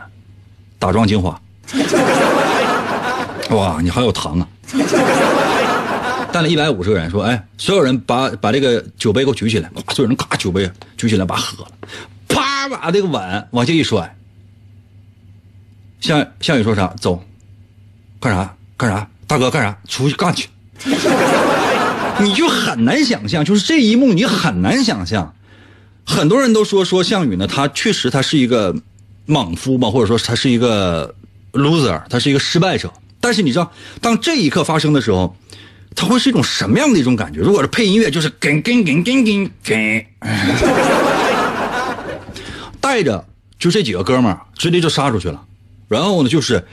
[0.78, 1.40] 打桩精华。
[3.48, 4.48] 哇，你好有糖啊！
[6.32, 11.70] 带了一百五十个人，说：“哎，所有人把把这个酒杯给我举起来。”，所有人咔酒杯举起来，把喝了。
[12.28, 14.14] 啪，把这个碗往下一摔。
[16.00, 16.86] 项项羽说啥？
[17.00, 17.22] 走，
[18.20, 18.54] 干啥？
[18.76, 19.08] 干啥？
[19.26, 19.76] 大哥干啥？
[19.88, 20.48] 出去干去。
[22.20, 25.34] 你就很难想象，就是这一幕，你很难想象。
[26.04, 28.74] 很多人都说说项羽呢，他确实他是一个
[29.26, 31.14] 莽夫嘛，或者说他是一个
[31.52, 32.92] loser，他是一个失败者。
[33.20, 35.36] 但是你知道，当这一刻发生的时候，
[35.98, 37.40] 它会是一种什么样的一种感觉？
[37.40, 40.06] 如果是配音乐，就是跟跟跟跟跟跟。
[42.80, 43.26] 带着
[43.58, 45.44] 就这几个哥们儿直接就杀出去了，
[45.88, 46.64] 然后呢就是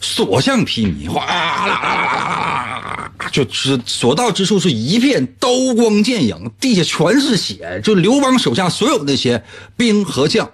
[0.00, 9.42] 所向披靡，哗啦啦啦啦啦啦，就是所到之处是一片刀光剑影，地下全是血，就刘邦手下所有那些
[9.76, 10.48] 兵和将，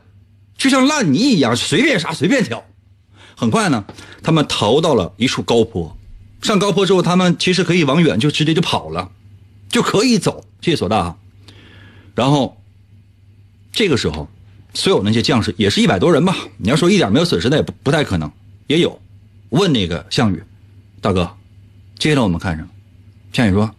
[0.56, 2.64] 就像烂泥一样，随便杀随便挑。
[3.36, 3.84] 很快呢，
[4.22, 5.96] 他们逃到了一处高坡，
[6.42, 9.10] 上高坡之后，他们其实可以往远就直接就跑了，
[9.68, 10.44] 就可以走。
[10.60, 11.16] 谢谢索大。
[12.14, 12.60] 然后
[13.72, 14.28] 这个时候，
[14.74, 18.30] 所有那些将士也是一百多人吧，你要说一点没有损失，那也不不太可能，
[18.66, 19.00] 也有。
[19.50, 20.42] 问那个项羽，
[21.00, 21.30] 大哥，
[21.98, 22.68] 接下来我们看什么？
[23.32, 23.70] 项羽说：“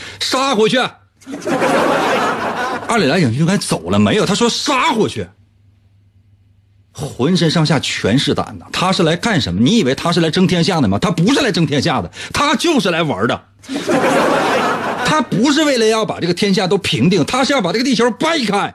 [0.20, 0.78] 杀回去。”
[2.88, 5.26] 按理来讲就应该走了，没有，他说杀回去。
[6.92, 8.66] 浑身上下全是胆呐！
[8.72, 9.60] 他是来干什么？
[9.60, 10.98] 你以为他是来争天下的吗？
[10.98, 13.42] 他不是来争天下的，他就是来玩的。
[15.04, 18.74] 他不是为了要把这个天下都平定，他是要把这个地球掰开。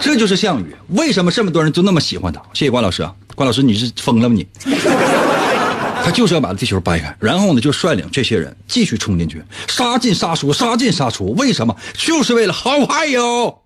[0.00, 2.40] 这就是项羽，为什么这么多人都那么喜欢他？
[2.52, 4.46] 谢谢关老师啊，关老师你是疯了吗你？
[6.04, 11.32] 他就是要把地球掰开，然后呢就率领这些人继续冲进去，杀进杀出，杀进杀出。
[11.34, 11.76] 为什么？
[11.94, 13.58] 就是为了好嗨哟！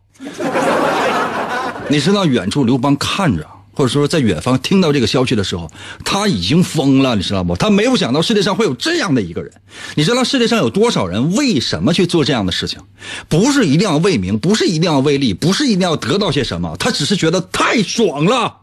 [1.89, 5.71] 你知道远处刘邦看着，或者说在远方听到这个消息的时候，
[6.05, 7.55] 他已经疯了，你知道不？
[7.57, 9.53] 他没有想到世界上会有这样的一个人。
[9.95, 12.81] 你知道世界上有多少人为什么去做这样的事情？
[13.29, 18.57] 不是一定要为名，不是一定要为利，不是一定要得到些什么，他只是觉得太爽了。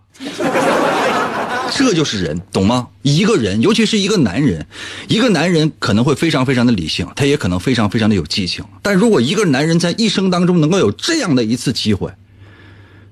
[1.75, 2.87] 这就是人，懂吗？
[3.01, 4.67] 一个人，尤其是一个男人，
[5.07, 8.63] 一个男人可能会非常非常的理性，他也可能非常非常的有激情。
[8.83, 12.11] 但如果一个男人在一生当中能够有这样的一次机会，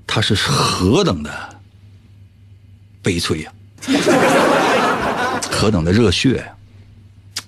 [0.05, 1.31] 他是何等的
[3.01, 3.51] 悲催呀，
[5.51, 6.45] 何等的热血呀！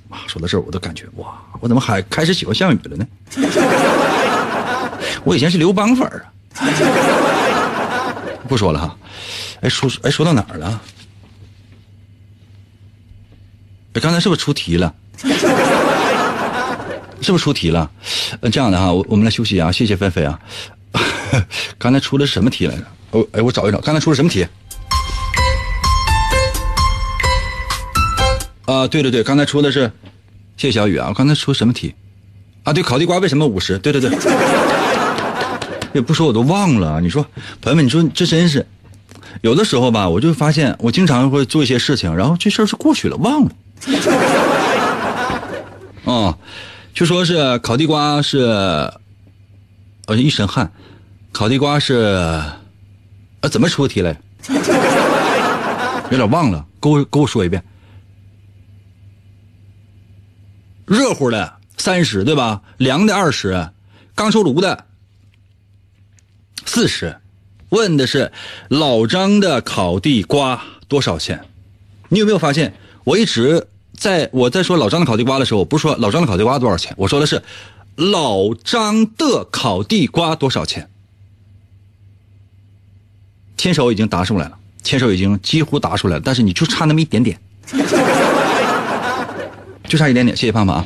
[0.10, 3.08] 哇，说到这儿我都感觉哇，我怎么还开始喜欢项羽了呢？
[5.26, 6.34] 我以前是刘邦粉儿啊。
[8.48, 8.98] 不说了哈，
[9.62, 10.82] 哎说哎说到哪儿了？
[13.94, 14.94] 哎，刚才是不是出题了？
[17.22, 17.90] 是不是出题了？
[18.42, 20.40] 呃，这样的哈，我我们来休息啊，谢谢菲菲啊。
[21.78, 22.84] 刚才出的什么题来着？
[23.12, 24.46] 哦，哎，我找一找，刚才出的什么题？
[28.66, 29.92] 啊，对对对，刚才出的是，
[30.58, 31.94] 谢谢小雨啊，我刚才出什么题？
[32.64, 33.78] 啊，对，烤地瓜为什么五十？
[33.80, 34.10] 对对对，
[35.94, 37.02] 也不说我都忘了。
[37.02, 37.26] 你说，
[37.62, 38.66] 朋友们，你说这真是，
[39.42, 43.52] 有的时候吧，我就发现我经常会做一些事情，然后这事儿就过去了，忘了。
[46.06, 46.38] 哦，
[46.94, 48.40] 就说是烤地瓜是，
[50.06, 50.72] 呃，一身汗，
[51.34, 51.96] 烤地瓜是，
[53.42, 54.16] 呃，怎么出题来？
[56.12, 57.62] 有点忘了，给我给我说一遍。
[60.86, 62.62] 热乎的三十对吧？
[62.78, 63.70] 凉的二十，
[64.14, 64.86] 刚出炉的
[66.66, 67.18] 四十。
[67.70, 68.32] 问的是
[68.68, 71.44] 老张的烤地瓜多少钱？
[72.10, 73.68] 你有没有发现，我一直
[73.98, 77.42] 在我在说老张的烤地瓜的时候，我不是说老张的烤地瓜多少钱，我说的是
[77.96, 80.88] 老张的烤地瓜多少钱。
[83.64, 87.40] 牵手已经答出来了，牵手已经几乎答出来了，但是你就差那么一点点。
[89.88, 90.86] 就差一点点，谢谢胖胖啊！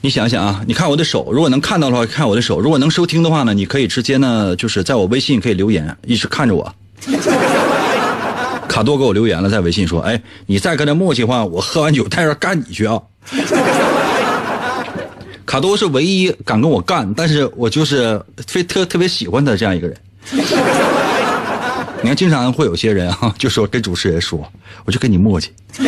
[0.00, 6.74] 你想想啊，你看我的手，如果能看到的话，看我的手；如果能收听的话呢，你可以直接呢，就是在我微信可以留言，一直看着我。
[8.66, 12.98] 卡多给我留言了，在微信说：“哎，你再跟他磨叽话，我喝完酒带着干你去啊！”
[15.44, 19.94] 卡多是唯一敢跟我干，但是我就是非特特别喜欢他这样一个人。
[22.02, 24.46] 你看，经常会有些人啊， 就说跟主持人说，
[24.84, 25.48] 我就跟你磨叽。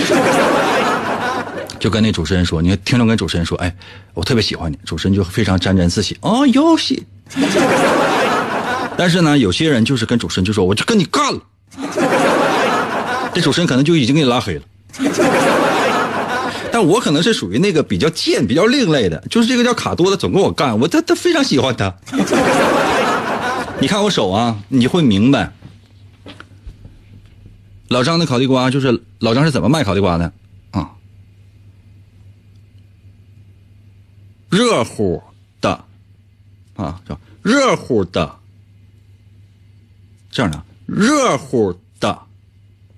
[1.79, 3.72] 就跟那主持人说，你看听众跟主持人说，哎，
[4.14, 7.07] 我特别喜欢你，主持人就非常沾沾自喜，哦，游戏。
[8.96, 11.40] 但是呢，有些人就是跟主持人就说，我就跟你干了，
[13.33, 14.62] 这主持人可能就已经给你拉黑了。
[16.72, 21.94] 但我可能是属于那个比较贱、比较另类的，就是这个叫卡多的总跟我干，我他他非常喜欢他。
[23.81, 25.53] 你看我手啊，你会明白，
[27.87, 30.33] 老张的烤地瓜就是老张是怎么卖烤地瓜的
[30.73, 30.97] 啊。
[34.51, 35.23] 热乎
[35.61, 35.85] 的，
[36.75, 38.41] 啊，叫热乎的，
[40.31, 42.22] 这样的热乎的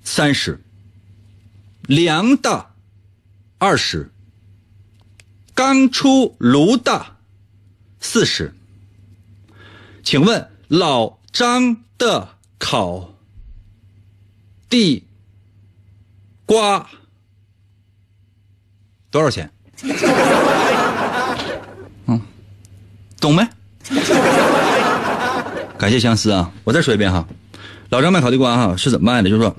[0.03, 0.62] 三十，
[1.83, 2.70] 凉的
[3.59, 4.11] 二十，
[5.55, 7.16] 刚出炉的
[8.01, 8.55] 四十。
[10.03, 13.12] 请问老张的烤
[14.68, 15.05] 地
[16.47, 16.89] 瓜
[19.11, 19.51] 多少钱？
[22.07, 22.21] 嗯
[23.21, 23.45] 懂没？
[25.77, 26.53] 感谢相思啊！
[26.62, 27.27] 我再说一遍哈，
[27.89, 29.29] 老张卖烤地瓜哈是怎么卖的？
[29.29, 29.57] 就是说，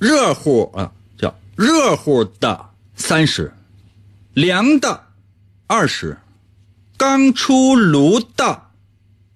[0.00, 3.54] 热乎啊，叫热乎的三十，
[4.34, 5.04] 凉的
[5.68, 6.18] 二十，
[7.02, 8.62] 刚出炉的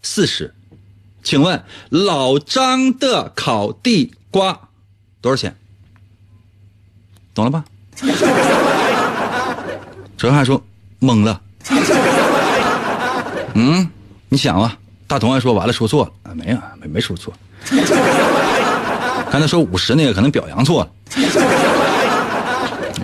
[0.00, 0.54] 四十。
[1.24, 4.56] 请问老张的烤地瓜
[5.20, 5.56] 多少钱？
[7.34, 7.64] 懂了吧？
[10.16, 10.62] 哲翰说
[11.00, 11.42] 懵了。
[13.54, 13.90] 嗯，
[14.28, 17.34] 你想啊，大同还说完了说错了啊，没有，没没说错。
[19.28, 20.90] 刚才说五十那个可能表扬错了，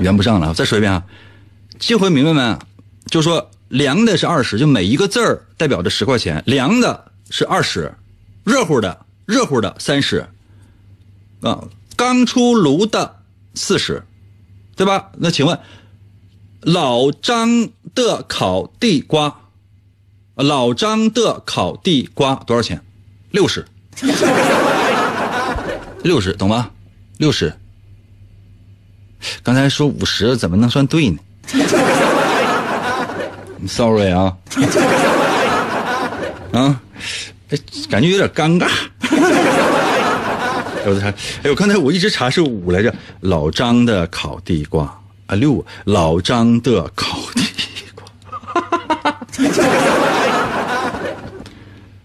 [0.01, 0.55] 圆不上了。
[0.55, 1.03] 再说一遍啊，
[1.81, 2.57] 这回明白没？
[3.07, 7.95] 就说凉的是二十，就每一个字儿代表着十块钱，凉的是二十，
[8.45, 10.27] 热乎的热乎的三十，
[11.41, 11.64] 啊，
[11.97, 13.16] 刚出炉的
[13.55, 14.05] 四十，
[14.77, 15.11] 对吧？
[15.16, 15.59] 那请问
[16.61, 19.41] 老张的烤地瓜？
[20.35, 22.83] 老张的烤地瓜多少钱？
[23.31, 23.64] 六十，
[26.03, 26.70] 六十，懂吗？
[27.16, 27.55] 六十。
[29.43, 31.18] 刚才说五十，怎么能算对呢
[33.67, 34.37] ？Sorry 啊，
[36.53, 36.81] 啊，
[37.91, 38.69] 感觉有点尴尬。
[40.85, 41.07] 我查，
[41.43, 42.93] 哎，我刚才我一直查是五来着。
[43.21, 44.85] 老张的烤地瓜
[45.27, 45.65] 啊，六。
[45.85, 47.45] 老张的烤地
[47.95, 48.05] 瓜。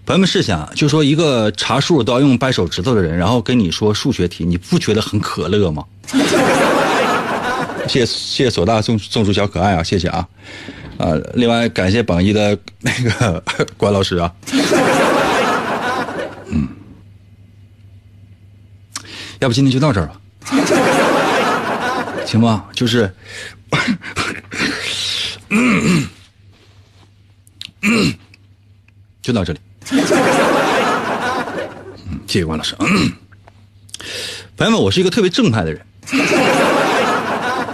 [0.05, 5.83] 朋友们试想，就说一个查数都要用掰手指头的人，然后跟你说数学题，你不觉得很可乐吗？
[7.87, 10.27] 谢谢谢谢索大送送出小可爱啊，谢谢啊，
[10.97, 13.43] 啊，另外感谢榜一的那个
[13.77, 14.33] 关老师啊，
[16.47, 16.67] 嗯，
[19.39, 20.19] 要不今天就到这儿吧，
[22.25, 22.65] 行吧？
[22.73, 23.13] 就是，
[25.49, 26.07] 嗯
[27.83, 28.13] 嗯，
[29.21, 29.59] 就到这里。
[29.91, 30.01] 嗯，
[32.25, 32.75] 谢谢关老师。
[34.57, 35.81] 朋友们，我是一个特别正派的人。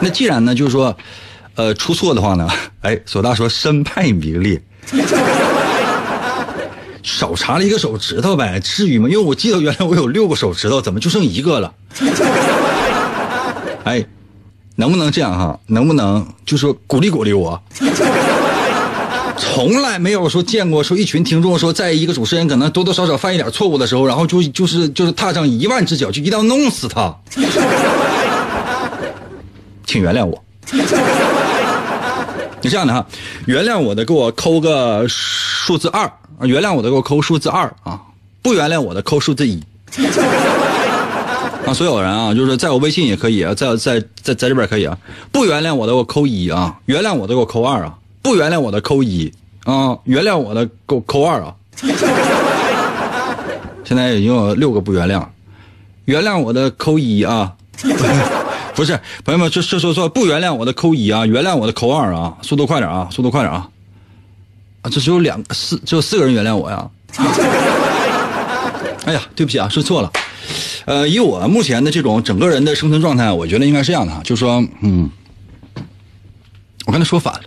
[0.01, 0.97] 那既然呢，就是说，
[1.55, 2.47] 呃，出错的话呢，
[2.81, 4.61] 哎，索大说身败名裂，
[7.03, 9.07] 少查了一个手指头呗，至于吗？
[9.07, 11.71] 因为我记得原来我有六个手指头，怎么就剩一个了？
[13.85, 14.03] 哎，
[14.75, 15.59] 能不能这样哈？
[15.67, 17.61] 能不能就说鼓励鼓励我？
[19.37, 27.13] 从来没有说见过说一群听众说，在一个主持人可能多多少少犯一点错误的时候，然后就就是就是踏上一万只脚，就一定要弄死他。
[29.85, 30.41] 请原谅我。
[32.63, 33.05] 你这样的哈，
[33.45, 36.09] 原谅我的给我扣个数字二，
[36.41, 38.01] 原谅我的给我扣数字二啊，
[38.41, 39.61] 不原谅我的扣数字一。
[41.67, 44.97] 啊，所有人啊，就是在我微信也可以啊，在在在在这边可以啊，
[45.31, 47.93] 不原谅我的给我扣一啊，原谅我的给我扣二啊。
[48.21, 49.29] 不原谅我的扣一
[49.65, 51.53] 啊，原谅我的给我扣二啊。
[53.83, 55.25] 现在已经有六个不原谅，
[56.05, 57.53] 原谅我的扣一啊，
[58.75, 63.69] 不是朋友们，这这说说不原谅我的扣一啊，原谅我的扣二啊，速度快点啊，速度快点啊，
[64.81, 66.89] 啊，这只有两四只有四个人原谅我呀。
[69.05, 70.11] 哎呀，对不起啊，说错了，
[70.85, 75.09] 呃，以我目前的这种整个人的生存状态，我觉得应该是这样的，就说嗯，
[76.85, 77.41] 我刚才说反了。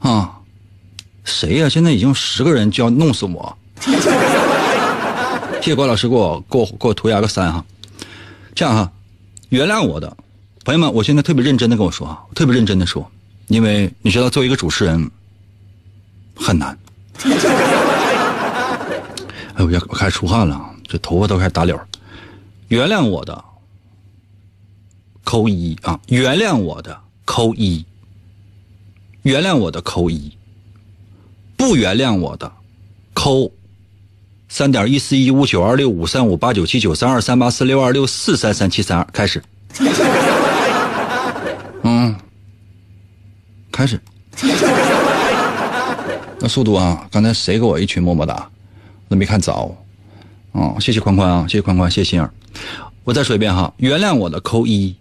[0.00, 0.30] 啊，
[1.24, 1.68] 谁呀？
[1.68, 3.58] 现在已经十个人就要弄死我。
[5.60, 7.64] 谢谢郭老师给我给我给我涂鸦个三哈。
[8.58, 8.90] 这样哈，
[9.50, 10.16] 原谅我的
[10.64, 13.08] 朋友们，我现在特别认真的跟我说啊，特别认真的说，
[13.46, 15.08] 因为你知道，作为一个主持人
[16.34, 16.76] 很难。
[19.54, 21.80] 哎，我要我开始出汗了，这头发都开始打绺。
[22.66, 23.44] 原谅我的，
[25.22, 26.00] 扣一啊！
[26.08, 27.00] 原谅我的。
[27.24, 27.84] 扣一，
[29.22, 30.36] 原谅我的扣一，
[31.56, 32.50] 不原谅我的
[33.14, 33.52] 扣
[34.48, 39.42] 三点一四一五九二六五三五八九七九三二三八四六二六四三三七三二开始，
[41.82, 42.14] 嗯，
[43.70, 44.00] 开始，
[46.40, 47.06] 那速度啊！
[47.10, 48.48] 刚才谁给我一群么么哒？
[49.08, 49.52] 我都没看着。
[50.52, 52.32] 哦，谢谢宽宽啊，谢谢宽宽，谢谢心儿。
[53.04, 54.94] 我再说一遍哈，原谅我的扣一。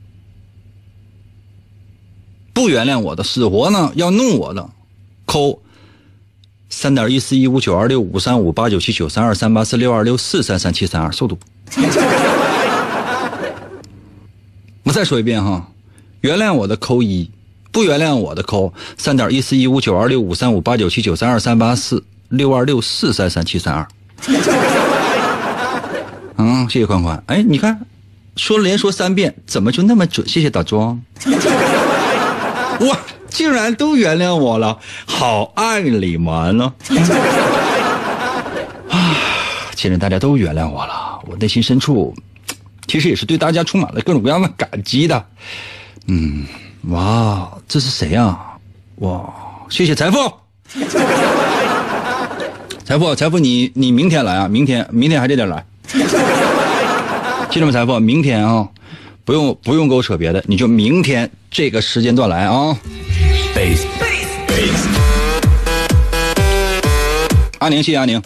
[2.54, 4.70] 不原谅我的，死活呢要弄我的，
[5.26, 5.62] 扣
[6.70, 11.38] 三点一四一五九二六五三五八九七九三二三八四六二六四三三七三二，速度。
[14.84, 15.66] 我再说一遍哈，
[16.22, 17.30] 原谅我的扣一，
[17.72, 23.88] 不原谅我的扣三点一四一五九二六五三五八九七九三二三八四六二六四三三七三二。
[26.38, 27.22] 嗯， 谢谢宽宽。
[27.28, 27.80] 哎，你看，
[28.36, 30.28] 说连说三遍，怎么就那么准？
[30.28, 31.02] 谢谢打桩。
[32.82, 33.00] 哇，
[33.30, 36.74] 竟然都原谅我了，好爱你们呢！
[38.90, 39.16] 啊，
[39.76, 42.16] 既然大家都原谅我了，我内心深处
[42.88, 45.26] 其实也是对大家充满了各种各样的感激的。
[46.08, 46.46] 嗯，
[46.90, 48.38] 哇，这是谁呀、
[48.98, 49.22] 哇，
[49.70, 50.18] 谢谢财富，
[52.86, 54.48] 财富，财富，你你明天来啊？
[54.48, 55.66] 明天，明天还得点来。
[57.50, 58.00] 记住吗，财富？
[58.00, 58.68] 明天啊，
[59.26, 62.78] 不用不用给我扯别的，你就明天这个时间段来啊。
[63.58, 63.86] Bass
[67.58, 68.22] 阿宁，谢谢阿宁。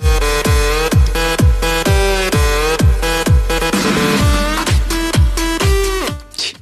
[6.35, 6.53] 切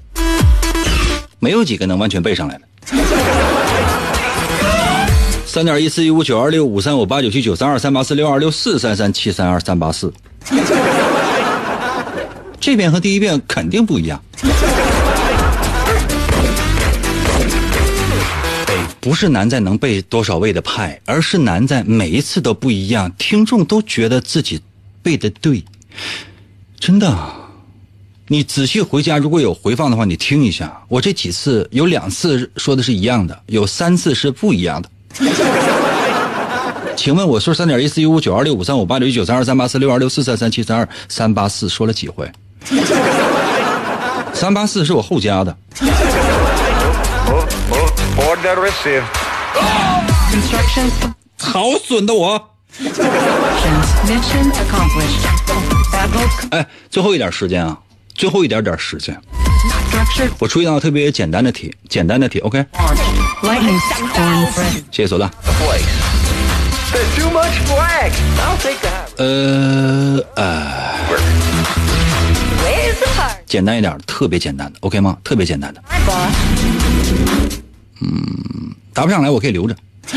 [1.40, 2.62] 没有几个能完全背上来的。
[5.48, 10.14] 三点一四一五九二六五三五八九七九三二三八四六二六四三三七三二三八四。
[12.60, 14.22] 这遍和第一遍肯定不一样。
[19.00, 24.62] 不是难在能背多少位的派，而是难在每一次都不一样，听众都觉得自己
[25.02, 25.64] 背的对，
[26.80, 27.18] 真的。
[28.32, 34.90] 你仔细回家如果有回放的话，你听一下，我这几次有两次说的是一样的，有三次是不一样的。
[36.96, 42.30] 请问我说三点一四一五九二六五三五八六一九三二三八四六二六四三三七三二三八四说了几回？
[44.34, 45.58] 三八四是我后加的。
[48.40, 49.04] Order received.
[50.32, 50.90] Construction
[51.38, 52.56] 好损的我。
[54.06, 55.26] mission accomplished.
[55.92, 57.78] Battle 哎，最后一点时间啊，
[58.16, 59.20] 最后一点点时间
[60.38, 62.68] 我出一道特别简单的题，简单的题 threat.
[64.90, 65.30] 谢谢索大。
[66.94, 68.14] There's too much flag.
[68.40, 70.96] I'll take the high 呃呃?
[73.46, 75.18] 简单一点，特别简单的，OK 吗？
[75.24, 75.82] 特别简单的，
[78.00, 78.10] Boss.
[78.94, 79.76] 答不上来我可以留着。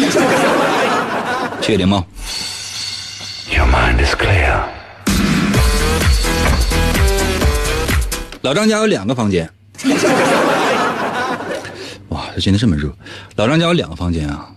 [1.60, 2.04] 谢谢林茂。
[3.50, 4.62] Your mind is clear.
[8.40, 9.48] 老张家有两个房间。
[12.08, 12.92] 哇，这今天这么热。
[13.36, 14.48] 老张家有两个房间啊，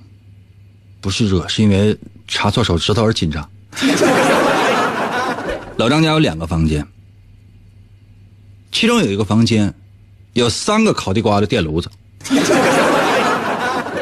[1.01, 1.95] 不是热，是因为
[2.27, 3.47] 插错手指头而紧张。
[5.77, 6.85] 老张家有两个房间，
[8.71, 9.71] 其中有一个房间
[10.33, 11.89] 有三个烤地瓜的电炉子。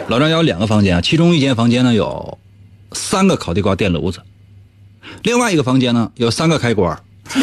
[0.07, 2.37] 老张有两个房间啊，其中一间房间呢有
[2.91, 4.21] 三个烤地瓜电炉子，
[5.23, 7.01] 另外一个房间呢有三个开关。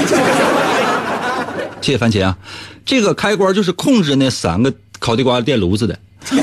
[1.80, 2.36] 谢谢番茄啊，
[2.84, 5.98] 这个开关就是控制那三个烤地瓜电炉子的。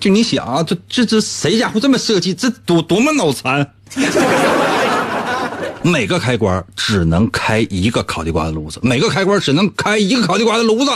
[0.00, 2.32] 就你想啊，这这这谁家伙这么设计？
[2.32, 3.74] 这多多么脑残！
[5.82, 10.90] 每个开关只能开一个烤地瓜的炉子，每个开关只能开一个烤地瓜的炉子。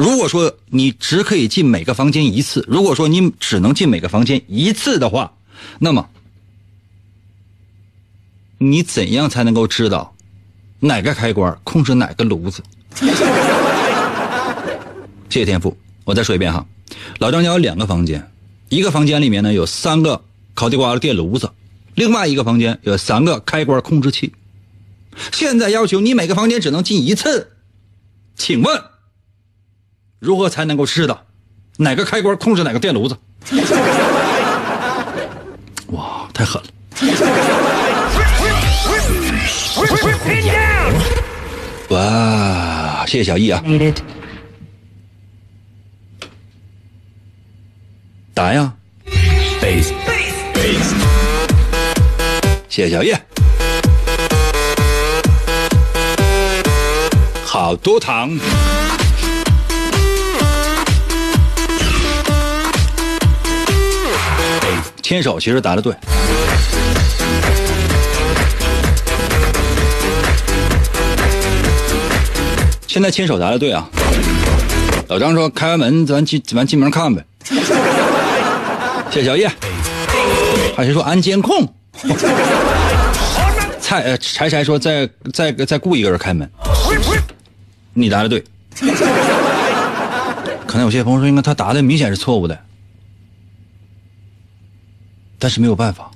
[0.00, 5.34] 如果说你只可以进每个房间一次，如果说你只能进每个房间一次的话，
[5.78, 6.08] 那么
[8.56, 10.14] 你怎样才能够知道
[10.78, 12.62] 哪个开关控制哪个炉子？
[15.28, 16.64] 谢谢天赋，我再说一遍哈，
[17.18, 18.32] 老张家有两个房间，
[18.70, 20.24] 一个房间里面呢有三个
[20.54, 21.50] 烤地瓜的电炉子，
[21.94, 24.32] 另外一个房间有三个开关控制器。
[25.30, 27.50] 现在要求你每个房间只能进一次，
[28.34, 28.82] 请问
[30.20, 31.26] 如何才能够知道
[31.78, 33.16] 哪个开关控制哪个电炉子？
[35.88, 36.68] 哇，太狠了.
[41.88, 43.60] 哇，谢谢小易啊.
[48.32, 48.72] 答呀
[52.68, 53.20] 谢谢小叶。
[57.44, 58.30] 好多糖。
[65.10, 65.92] 牵手其实答的对。
[72.86, 73.88] 现在牵手答的对啊。
[75.08, 77.24] 老张说：“开完门，咱进咱进门看呗。
[79.10, 79.50] ”谢谢小叶。
[80.76, 81.66] 还是说安监控？
[83.82, 86.48] 蔡柴柴说再再再雇一个人开门，
[87.94, 88.44] 你答的对。
[90.68, 92.56] 可能有些朋友说，应该他答的明显是错误的，
[95.40, 96.08] 但是没有办法。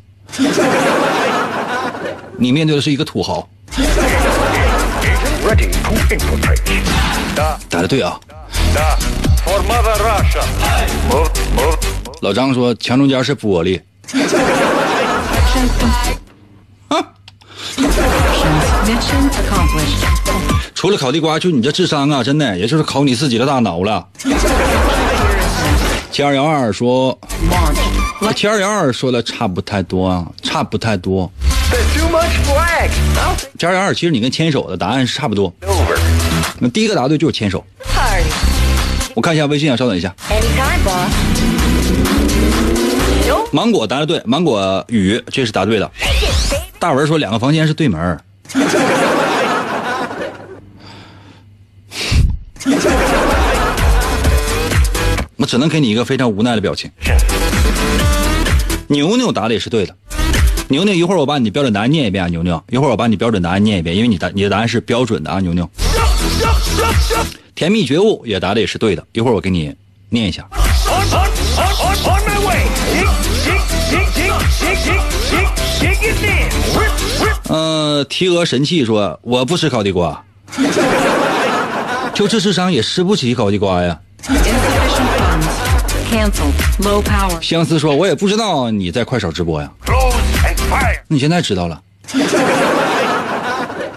[2.37, 3.49] 你面对的是一个土豪。
[7.70, 8.20] 打的对啊。
[12.20, 13.81] 老张说墙中间是玻璃
[20.75, 24.07] 除了烤地瓜就你这智商啊真的也就是考你自己的大脑了。
[26.11, 27.18] 七二幺二说
[28.25, 28.35] Launch.
[28.35, 31.31] 七二幺二说的差不太多啊，差不太多。
[31.70, 32.91] There's too much flag.
[33.59, 35.53] 七二幺二其实你跟牵手的答案是差不多。
[36.59, 37.64] 那第一个答对就是牵手。
[39.14, 40.14] 我看一下微信啊，稍等一下。
[43.53, 45.91] 芒果答的对，芒果雨这是答对的。
[46.79, 48.18] 大文说两个房间是对门
[55.37, 56.91] 我 只能给你一个非常无奈的表情。
[58.87, 59.97] 牛牛答的也是对的。
[60.68, 62.62] 牛牛，一会儿我把你标准答案念一遍啊，牛牛。
[62.70, 65.68] 一会儿我把你标准答案念一遍，因为你答你的答案是标准的啊，牛牛。
[67.55, 69.74] 甜蜜觉悟也答的也是对的，一会儿我给你
[70.09, 70.49] 念一下。
[70.51, 70.59] On,
[70.91, 72.66] on, on, on, on my way.
[72.93, 73.09] Shake,
[73.45, 76.49] shake, shake, shake, shake, shake, shake, shake it in.
[76.74, 77.53] Whip, whip.
[77.53, 80.24] 呃，提额神器说我不吃烤地瓜，
[82.14, 84.01] 就这智商也吃不起烤地瓜呀。
[87.43, 89.69] 相思说：“我也不知道你在快手直播呀。”
[91.09, 91.81] 你现在知道了？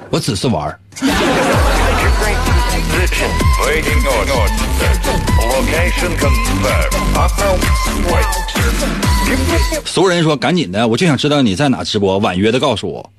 [0.09, 0.79] 我只是玩儿。
[9.85, 13.11] 俗人说：“赶紧的，我就想知道你在哪直播。”婉约的告诉我。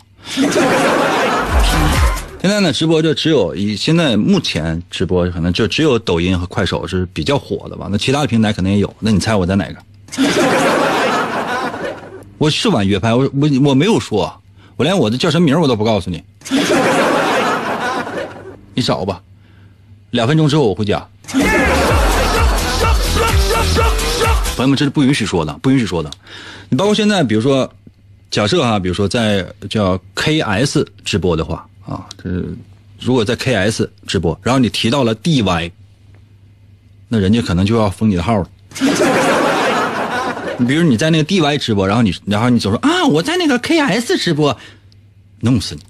[2.41, 8.95] 现在呢，直播就只有以现在目前直播可能就只有抖音和快手是比较火的吧，那其他的平台可能也有。
[9.01, 9.77] 那你猜我在哪个？
[12.39, 14.33] 我是婉约拍，我我我没有说，
[14.77, 16.23] 我连我的叫什么名我都不告诉你。
[18.75, 19.21] 你找吧，
[20.11, 21.05] 两分钟之后我回家。
[24.57, 26.09] 朋友们，这是不允许说的，不允许说的。
[26.69, 27.69] 你包括现在，比如说，
[28.31, 32.29] 假设哈，比如说在叫 KS 直播的话啊，这
[33.01, 35.73] 如果在 KS 直播，然后你提到了 DY，
[37.09, 38.49] 那人家可能就要封你的号了。
[40.59, 44.55] 你 比如你在那个 DY 直播，然后你然后你总说啊，我在那个 KS 直播，
[45.41, 45.83] 弄死你。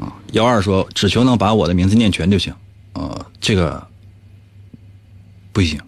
[0.00, 2.52] 啊，幺二说只求能把我的名字念全就行，
[2.94, 3.86] 呃，这个
[5.52, 5.80] 不行。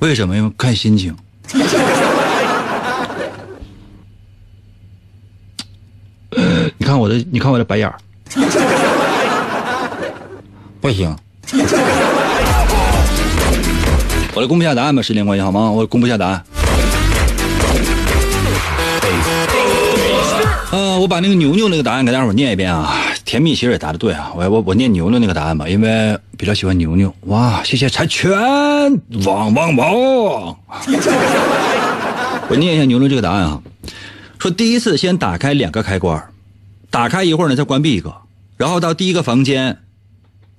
[0.00, 0.36] 为什么？
[0.36, 1.16] 因为看心情。
[6.76, 7.94] 你看我的，你看我的白眼儿，
[10.80, 11.14] 不行。
[14.32, 15.70] 我来公布一下答案吧，时间关系好吗？
[15.70, 16.42] 我公布一下答案。
[20.70, 22.96] 呃，我把那个牛牛那个答案给大伙儿念一遍啊。
[23.26, 27.14] 甜蜜其实也答的对啊，我我我念牛牛那个答案吧，因为比较喜欢牛牛。
[27.26, 28.30] 哇，谢谢柴犬，
[29.26, 30.56] 汪汪汪！
[32.48, 33.60] 我念一下牛牛这个答案啊，
[34.38, 36.22] 说第一次先打开两个开关，
[36.94, 38.14] 打开一会儿呢再关闭一个，
[38.56, 39.82] 然后到第一个房间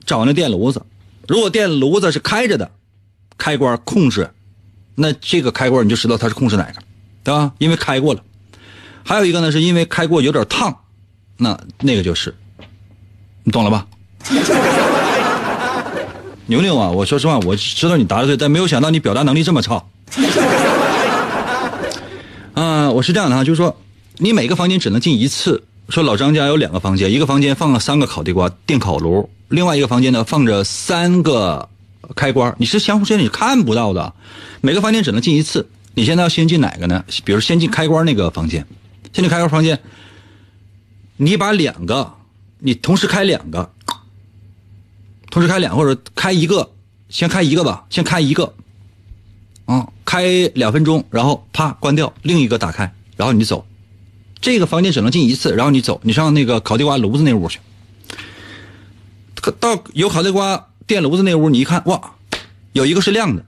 [0.06, 0.82] 找那电炉子，
[1.30, 2.70] 如果电炉子是开着的，
[3.38, 4.30] 开关控制，
[4.96, 6.74] 那这个开关你就知道它是控制哪个，
[7.24, 7.54] 对吧？
[7.58, 8.22] 因为开过了。
[9.06, 10.78] 还有一个呢，是因为开过有点烫，
[11.38, 12.36] 那那个就是，
[13.46, 13.88] 你懂了吧？
[16.48, 19.82] 牛牛啊，我说实话，我知道你答的对，但没有想到你表达能力这么差。
[22.56, 23.80] 啊、我是这样的哈，就是说，
[24.18, 25.64] 你每个房间只能进一次。
[25.90, 31.70] 说老张家有两个房间，一个房间放了三个烤地瓜电烤炉，另外一个房间呢放着三个
[32.16, 34.14] 开关，你是相互之间你看不到的。
[34.62, 37.06] 每个房间只能进一次，你现在要先进哪个呢？
[37.24, 38.66] 比如先进开关那个房间，
[39.14, 39.80] 先进开关房间，
[41.18, 42.14] 你把两个，
[42.60, 43.70] 你同时开两个，
[45.30, 46.72] 同时开两或者开一个，
[47.10, 48.52] 先开一个吧，先开一个，
[49.66, 53.64] 啊，开两分钟，然后啪关掉，另一个打开，然后你走。
[54.42, 57.60] 这个房间只能进一次，然后你走，你上那个烤地瓜炉子那屋去。
[59.60, 62.16] 到有烤地瓜电炉子那屋，你一看，哇，
[62.74, 63.46] 有一个是亮的，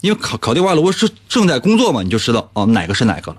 [0.00, 3.38] 因为烤烤地瓜炉是正在工作嘛，你就知道哦哪个是哪个了。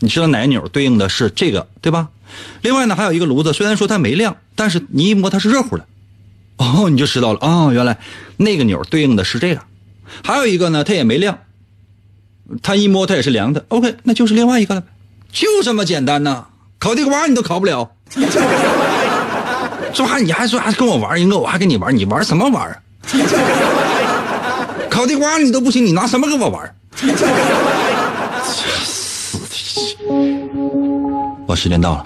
[0.00, 2.08] 你知道哪个钮对应的是这个，对吧？
[2.62, 5.86] 另外呢，还有一个炉子，虽然说它没亮，但是你一摸它是热乎的，
[6.56, 7.98] 哦，你就知道了，哦，原来
[8.36, 9.62] 那个钮对应的是这个。
[10.24, 11.40] 还有一个呢，它也没亮，
[12.62, 14.88] 它一摸它也是凉的，OK，那就是另外一个了呗。
[15.32, 16.44] 就这么简单呐！
[16.78, 17.90] 烤地瓜你都烤不了，
[19.92, 22.76] 这还你还说还跟我玩一个，我还跟你玩，你玩什么玩啊？
[24.88, 26.74] 烤地瓜你都不行，你拿什么跟我玩？
[31.46, 32.04] 我时间到了，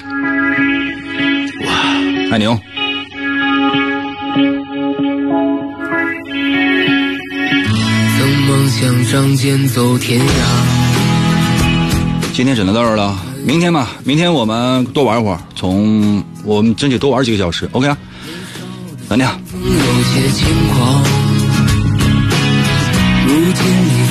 [1.67, 1.73] 哇，
[2.33, 2.59] 爱牛，
[8.17, 10.25] 曾梦想仗剑走天涯，
[12.35, 13.17] 今天只能到这儿了，
[13.47, 17.97] 明天吧，明天我们多玩一会儿，从我们争取多玩几个小时，OK 啊？
[19.09, 19.39] 等你啊。
[23.25, 24.04] 如今你